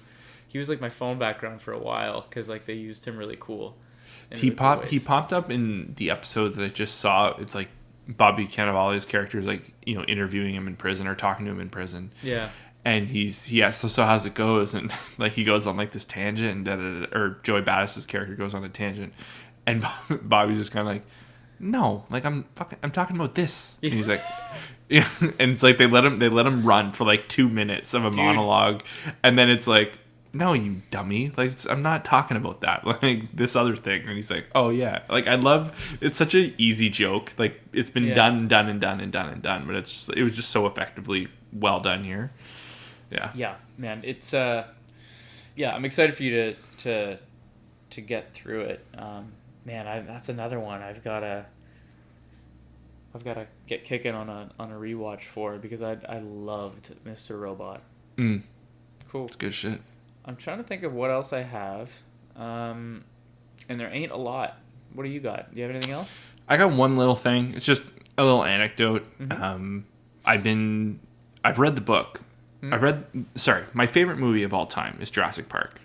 [0.48, 3.38] He was like my phone background for a while because like they used him really
[3.40, 3.76] cool.
[4.34, 7.36] he popped he popped up in the episode that I just saw.
[7.38, 7.70] It's like
[8.08, 11.60] Bobby Cannavale's character is like you know interviewing him in prison or talking to him
[11.60, 12.50] in prison, Yeah.
[12.84, 15.92] and he's he asks so so how's it goes and like he goes on like
[15.92, 19.14] this tangent and da, da, da, or Joey Badass's character goes on a tangent,
[19.66, 19.86] and
[20.22, 21.04] Bobby's just kind of like,
[21.60, 23.78] no, like I'm fucking I'm talking about this.
[23.82, 24.24] And he's like.
[24.88, 27.96] Yeah, and it's like they let him they let him run for like two minutes
[27.96, 28.84] of a monologue,
[29.24, 29.98] and then it's like,
[30.36, 34.02] no, you dummy, like it's, I'm not talking about that, like this other thing.
[34.02, 37.90] And he's like, oh yeah, like I love it's such an easy joke, like it's
[37.90, 38.16] been Yeah.
[38.16, 40.50] done and done and done and done and done, but it's just, it was just
[40.50, 42.32] so effectively well done here.
[43.12, 44.68] Yeah, Yeah, man, it's uh,
[45.56, 47.20] yeah, I'm excited for you to to
[47.92, 48.86] to get through it.
[48.98, 49.32] Um,
[49.64, 51.46] man, I, that's another one I've gotta
[53.14, 57.40] I've gotta get kicking on a on a rewatch for because I I loved Mr.
[57.40, 57.82] Robot.
[58.18, 58.42] mm,
[59.10, 59.26] Cool.
[59.28, 59.80] it's good shit.
[60.26, 61.92] I'm trying to think of what else I have,
[62.36, 63.04] um,
[63.70, 64.58] and there ain't a lot.
[64.94, 65.52] What do you got?
[65.54, 66.18] Do you have anything else?
[66.48, 67.54] I got one little thing.
[67.56, 67.84] It's just
[68.18, 69.06] a little anecdote.
[69.20, 69.42] Mm-hmm.
[69.44, 69.86] Um,
[70.26, 71.00] I've been,
[71.44, 72.22] I've read the book.
[72.64, 72.74] Mm-hmm.
[72.74, 73.06] I've read.
[73.36, 75.82] Sorry, my favorite movie of all time is Jurassic Park,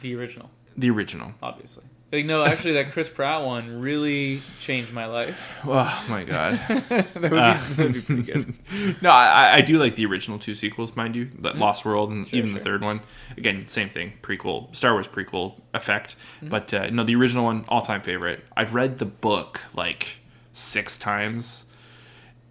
[0.00, 1.32] The original, the original.
[1.42, 1.84] obviously.
[2.12, 5.50] Like, no, actually, that Chris Pratt one really changed my life.
[5.64, 6.56] Oh my god.
[6.68, 8.54] that, would be, Uh, that'd be pretty good.
[9.02, 12.26] no, I, I do like the original two sequels, mind you, the Lost World and
[12.26, 12.30] Mm-hmm.
[12.30, 13.00] Sure, even the third one.
[13.38, 16.16] Again, same thing, prequel, Star Wars prequel effect.
[16.36, 16.48] Mm-hmm.
[16.48, 18.44] But uh, no, the original one, all time favorite.
[18.56, 20.18] I've read the book like
[20.52, 21.64] six times,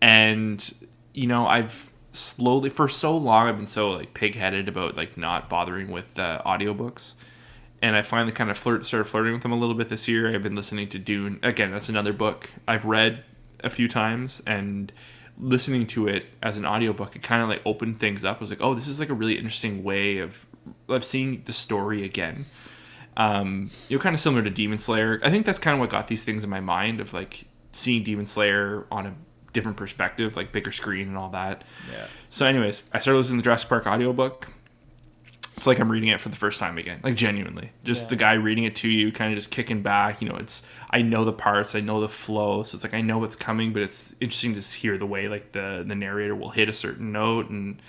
[0.01, 0.73] and
[1.13, 5.49] you know, I've slowly for so long I've been so like pig-headed about like not
[5.49, 7.13] bothering with uh, audiobooks.
[7.81, 10.33] And I finally kind of flirt, started flirting with them a little bit this year.
[10.33, 11.39] I've been listening to Dune.
[11.41, 13.23] Again, that's another book I've read
[13.63, 14.91] a few times and
[15.39, 18.49] listening to it as an audiobook it kind of like opened things up I was
[18.51, 20.45] like oh this is like a really interesting way of
[20.87, 22.45] of seeing the story again
[23.17, 25.89] um you know kind of similar to demon slayer i think that's kind of what
[25.89, 29.15] got these things in my mind of like seeing demon slayer on a
[29.53, 32.05] different perspective like bigger screen and all that Yeah.
[32.29, 34.49] so anyways i started listening to the jurassic park audiobook
[35.61, 38.09] it's like i'm reading it for the first time again like genuinely just Yeah.
[38.09, 41.03] the guy reading it to you kind of just kicking back you know it's i
[41.03, 43.83] know the parts i know the flow so it's like i know what's coming but
[43.83, 47.49] it's interesting to hear the way like the the narrator will hit a certain note
[47.51, 47.79] and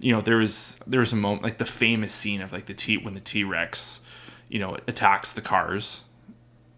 [0.00, 2.74] you know there was there was a moment like the famous scene of like the
[2.74, 4.00] t when the t-rex
[4.48, 6.02] you know attacks the cars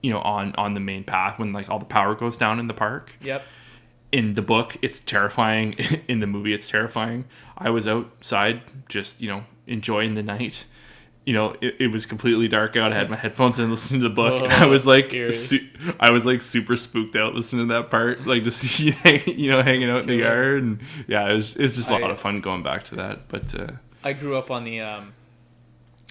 [0.02, 2.66] you know on on the main path when like all the power goes down in
[2.68, 3.42] the park Yep.
[4.18, 5.74] In the book it's terrifying.
[6.12, 7.24] In the movie it's terrifying.
[7.58, 10.64] I was outside just you know enjoying the night.
[11.26, 12.92] You know it, it was completely dark out.
[12.92, 14.42] I had my headphones in listening to the book.
[14.42, 18.26] And i was like su- i was like super spooked out listening to that part
[18.26, 20.62] like just you know hanging out in the yard.
[20.62, 23.28] And yeah it was, it's just a I- lot of fun going back to that.
[23.28, 23.72] But uh
[24.04, 25.14] I grew up on the um,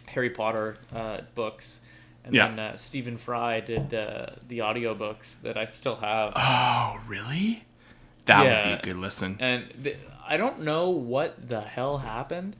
[0.07, 1.79] Harry Potter uh, books,
[2.25, 2.47] and Yeah.
[2.47, 6.33] then uh, Stephen Fry did uh, the audiobooks that I still have.
[6.35, 7.63] oh really
[8.25, 9.97] that would be a good listen and th-
[10.27, 12.55] I don't know what the hell happened.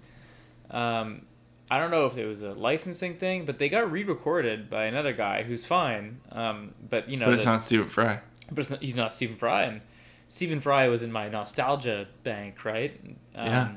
[0.70, 1.26] Um,
[1.72, 5.14] I don't know if it was a licensing thing, but they got re-recorded by another
[5.14, 6.20] guy who's fine.
[6.32, 9.14] Um, but you know, but it's the- not Stephen Fry but it's not, he's not
[9.14, 9.82] Stephen Fry, and
[10.28, 12.99] Stephen Fry was in my nostalgia bank, right?
[13.34, 13.70] Um, Yeah.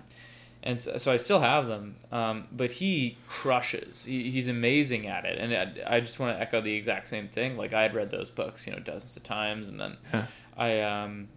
[0.64, 4.04] And so, so I still have them, um, but he crushes.
[4.04, 7.28] He, he's amazing at it, and I, I just want to echo the exact same
[7.28, 7.56] thing.
[7.56, 10.26] Like I had read those books, you know, dozens of times, and then Yeah.
[10.56, 11.28] I um,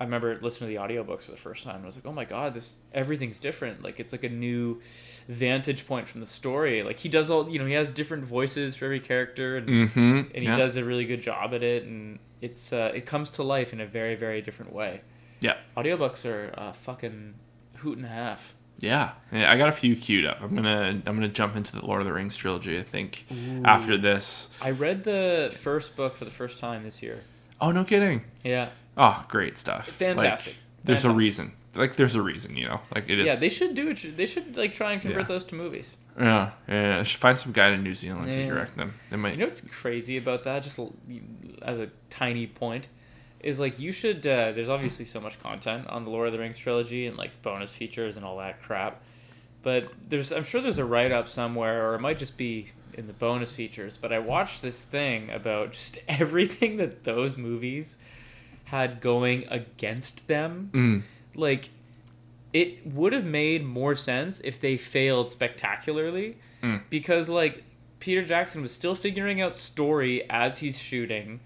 [0.00, 1.76] I remember listening to the audiobooks for the first time.
[1.76, 3.82] and I was like, oh my god, this everything's different.
[3.82, 4.80] Like it's like a new
[5.28, 6.82] vantage point from the story.
[6.82, 10.18] Like he does all, you know, he has different voices for every character, and mm-hmm
[10.34, 10.56] and he yeah.
[10.56, 13.80] does a really good job at it and it's uh, it comes to life in
[13.80, 15.00] a very very different way
[15.40, 17.34] yeah audiobooks are uh, fucking
[17.76, 20.38] hoot and a half Yeah, yeah, I got a few queued up.
[20.40, 22.78] I'm gonna I'm gonna jump into the Lord of the Rings trilogy.
[22.78, 23.26] I think
[23.64, 24.50] after this.
[24.62, 27.18] i read the first book for the first time this year
[27.60, 28.22] Oh no, kidding!
[28.44, 29.86] yeah Oh, great stuff.
[29.88, 30.54] Fantastic.
[30.54, 31.52] Like, there's a reason.
[31.74, 32.80] Like there's a reason, you know.
[32.94, 33.26] Like it is.
[33.26, 35.26] yeah they should do it they should like try and convert Yeah.
[35.28, 36.98] those to movies Yeah, yeah.
[36.98, 38.94] I should find some guy in New Zealand to direct them.
[39.10, 39.32] They might.
[39.34, 40.80] you know what's crazy about that just
[41.62, 42.88] as a tiny point
[43.40, 46.38] is like you should uh, there's obviously so much content on the lord of the
[46.40, 49.00] rings trilogy and like bonus features and all that crap
[49.62, 52.66] but there's i'm sure there's a write-up somewhere or it might just be
[52.98, 57.96] in the bonus features but i watched this thing about just everything that those movies
[58.64, 61.02] had going against them Mm,
[61.34, 61.70] like
[62.52, 66.82] it would have made more sense if they failed spectacularly Mm.
[66.90, 67.62] because like
[68.00, 71.38] Peter Jackson was still figuring out story as he's shooting.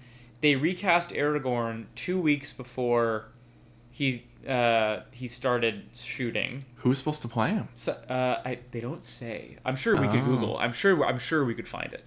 [0.42, 3.26] They recast Aragorn 2 weeks before
[3.90, 6.64] he uh, he started shooting.
[6.76, 7.68] who's supposed to play him?
[7.74, 9.56] So, uh, I, they don't say.
[9.64, 10.24] I'm sure we could Oh.
[10.24, 10.58] Google.
[10.58, 12.04] I'm sure I'm sure we could find it.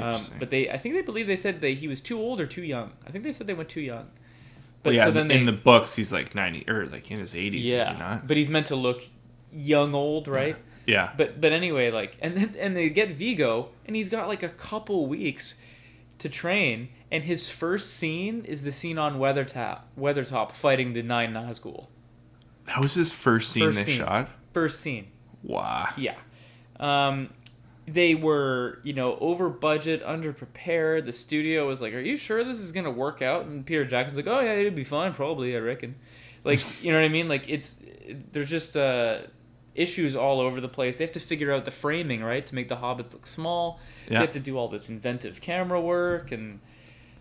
[0.00, 2.46] Um, but they I think they believe they said that he was too old or
[2.46, 2.92] too young.
[3.06, 4.06] I think they said they went too young.
[4.82, 7.18] But Well, yeah, so then they in the books he's like ninety or like in
[7.18, 7.66] his eighties.
[7.66, 8.26] yeah, Is he not?
[8.26, 9.02] but he's meant to look
[9.50, 10.56] young old, right?
[10.86, 11.12] Yeah.
[11.16, 14.48] But but anyway, like and then and they get Viggo, and he's got like a
[14.48, 15.56] couple weeks
[16.18, 21.32] to train, and his first scene is the scene on Weathertop, Weathertop fighting the Nine
[21.34, 21.88] Nazgul.
[22.66, 23.98] That was his first scene First they scene.
[23.98, 24.30] shot.
[24.52, 25.08] First scene,
[25.42, 25.88] Wow.
[25.96, 26.14] yeah.
[26.80, 27.30] Um,
[27.86, 31.04] they were you know over budget, underprepared.
[31.04, 34.16] The studio was like, "Are you sure this is gonna work out?" And Peter Jackson's
[34.16, 35.54] like, "Oh yeah, it'd be fine, probably.
[35.56, 35.96] I reckon."
[36.44, 37.28] Like you know what I mean?
[37.28, 37.80] Like it's
[38.32, 39.18] there's just uh
[39.74, 40.96] issues all over the place.
[40.96, 43.80] They have to figure out the framing, right, to make the hobbits look small.
[44.04, 44.18] Yeah.
[44.18, 46.60] They have to do all this inventive camera work and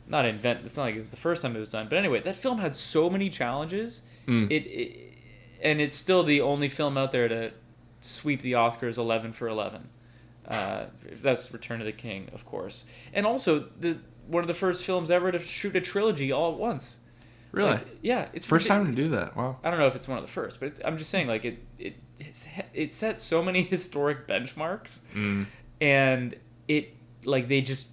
[0.07, 0.65] not invent.
[0.65, 2.59] It's not like it was the first time it was done, but anyway, that film
[2.59, 4.01] had so many challenges.
[4.27, 4.51] Mm.
[4.51, 5.13] It, it
[5.61, 7.51] and it's still the only film out there to
[8.01, 9.89] sweep the Oscars eleven for eleven.
[10.47, 10.87] Uh,
[11.21, 13.97] that's Return of the King, of course, and also the
[14.27, 16.97] one of the first films ever to shoot a trilogy all at once.
[17.53, 17.69] Really?
[17.69, 19.37] Like, yeah, it's First time to do that.
[19.37, 19.57] Wow.
[19.63, 21.45] I don't know if it's one of the first, but it's, I'm just saying, like
[21.45, 21.95] it it
[22.27, 25.47] it's, it set so many historic benchmarks, Mm.
[25.81, 26.35] and
[26.67, 26.95] it
[27.25, 27.89] like they just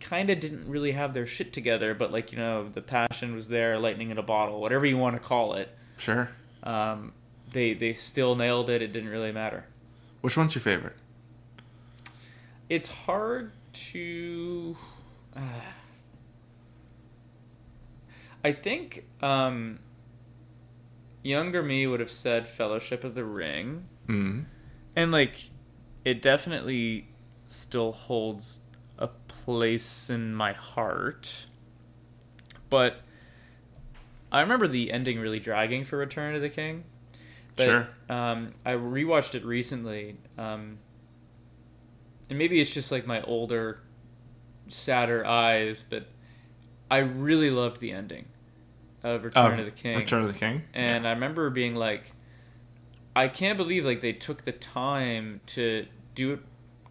[0.00, 1.94] kind of didn't really have their shit together.
[1.94, 5.16] But like you know, the passion was there, lightning in a bottle, whatever you want
[5.16, 5.74] to call it.
[5.96, 6.30] Sure.
[6.62, 7.12] Um,
[7.52, 8.82] they they still nailed it.
[8.82, 9.64] It didn't really matter.
[10.20, 10.96] Which one's your favorite?
[12.68, 14.76] It's hard to.
[15.36, 15.40] Uh,
[18.44, 19.78] I think um,
[21.22, 23.88] younger me would have said Fellowship of the Ring.
[24.06, 24.46] Mm.
[24.96, 25.50] And like,
[26.04, 27.08] it definitely
[27.46, 28.60] still holds
[28.98, 31.46] a place in my heart.
[32.70, 33.00] But
[34.30, 36.84] I remember the ending really dragging for Return of the King.
[37.56, 37.88] But, Sure.
[38.08, 40.16] Um, I rewatched it recently.
[40.36, 40.78] Um,
[42.28, 43.80] and maybe it's just like my older,
[44.68, 46.06] sadder eyes, but
[46.90, 48.26] I really loved the ending
[49.14, 49.96] of Return Of of the King.
[49.96, 50.62] Return of the King.
[50.74, 52.12] And I remember being like,
[53.16, 56.40] I can't believe like they took the time to do it,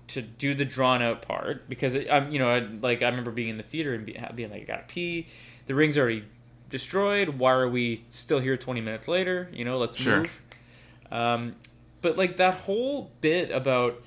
[0.10, 3.32] to do the drawn out part because it, I'm you know I, like I remember
[3.32, 5.28] being in the theater and be, being like I gotta pee,
[5.66, 6.24] the ring's already
[6.70, 7.30] destroyed.
[7.30, 9.50] Why are we still here twenty minutes later?
[9.54, 10.18] You know, let's Sure.
[10.18, 10.42] move.
[11.12, 11.56] Um,
[12.02, 14.02] but like that whole bit about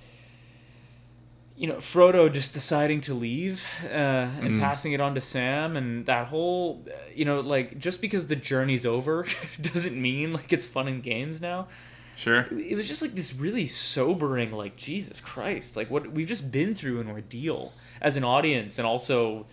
[1.60, 4.60] you know Frodo just deciding to leave uh, and Mm.
[4.60, 8.36] passing it on to Sam, and that whole uh, you know like just because the
[8.50, 9.26] journey's over
[9.72, 11.68] doesn't mean like it's fun and games now.
[12.16, 12.46] Sure.
[12.50, 16.74] It was just like this really sobering, like Jesus Christ, like what we've just been
[16.74, 19.46] through an ordeal as an audience, and also,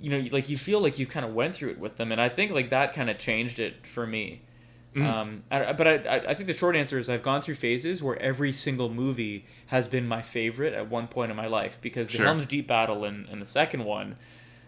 [0.00, 2.20] you know, like you feel like you kind of went through it with them, and
[2.20, 4.42] I think like that kind of changed it for me.
[4.94, 5.04] Mm.
[5.06, 8.02] Um, I, but I, I- I think the short answer is I've gone through phases
[8.02, 12.10] where every single movie has been my favorite at one point in my life because
[12.10, 12.26] the Sure.
[12.26, 14.16] Helm's Deep battle and, and the second one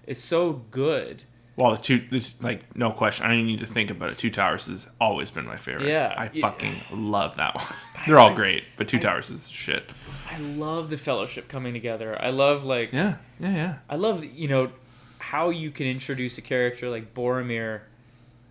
[0.07, 1.25] is so good.
[1.57, 3.27] Well, the two, it's like no question.
[3.27, 4.19] I don't even need to think about it.
[4.19, 5.87] Two Towers has always been my favorite.
[5.89, 6.13] Yeah.
[6.17, 6.41] I Yeah.
[6.51, 7.65] fucking love that one.
[8.07, 9.89] They're all great, but Two Towers is shit.
[10.31, 12.21] I love the Fellowship coming together.
[12.21, 13.75] I love like Yeah, yeah, yeah.
[13.91, 14.73] I love you know
[15.19, 17.83] how you can introduce a character like Boromir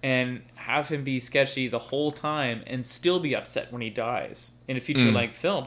[0.04, 4.52] and have him be sketchy the whole time and still be upset when he dies
[4.68, 5.66] in a feature length film.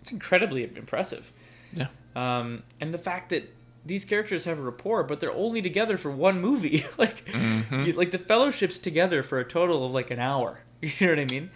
[0.00, 1.32] It's incredibly impressive.
[1.72, 1.88] Yeah.
[2.14, 3.48] Um, and the fact that
[3.84, 6.84] these characters have a rapport, but they're only together for one movie.
[6.98, 7.86] like, Mhm.
[7.86, 10.60] you- like the fellowship's together for a total of like an hour.
[10.82, 11.50] You know what I mean?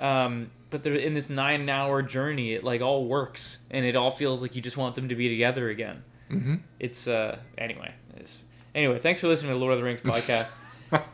[0.00, 2.54] Um, but they're in this nine-hour journey.
[2.54, 5.28] It like all works, and it all feels like you just want them to be
[5.28, 6.54] together again Mm-hmm.
[6.80, 8.42] it's uh anyway it's,
[8.74, 10.50] anyway thanks for listening to the lord of the rings podcast
[10.92, 11.06] but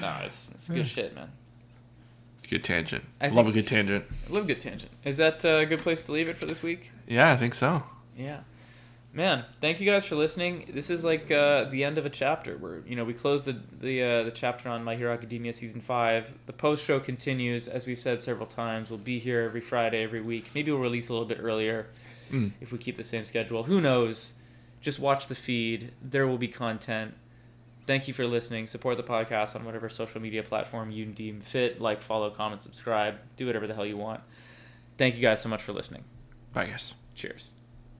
[0.00, 1.30] no it's, it's good shit man
[2.50, 3.04] Good tangent.
[3.20, 4.06] I love a good tangent.
[4.26, 6.46] I love a good tangent is that uh, a good place to leave it for
[6.46, 7.82] this week Yeah, I think so.
[8.16, 8.40] yeah
[9.12, 12.56] man thank you guys for listening this is like uh, the end of a chapter
[12.58, 15.80] where you know we closed the the, uh, the chapter on my hero academia season
[15.80, 20.02] 5 the post show continues as we've said several times we'll be here every friday
[20.02, 21.86] every week maybe we'll release a little bit earlier
[22.30, 22.52] Mm.
[22.60, 23.62] if we keep the same schedule.
[23.62, 24.34] Who knows?
[24.82, 25.92] Just watch the feed.
[26.02, 27.14] There will be content.
[27.88, 28.66] Thank you for listening.
[28.66, 31.80] Support the podcast on whatever social media platform you deem fit.
[31.80, 33.14] Like, follow, comment, subscribe.
[33.38, 34.20] Do whatever the hell you want.
[34.98, 36.04] Thank you guys so much for listening.
[36.52, 36.92] Bye, guys.
[37.14, 37.54] Cheers.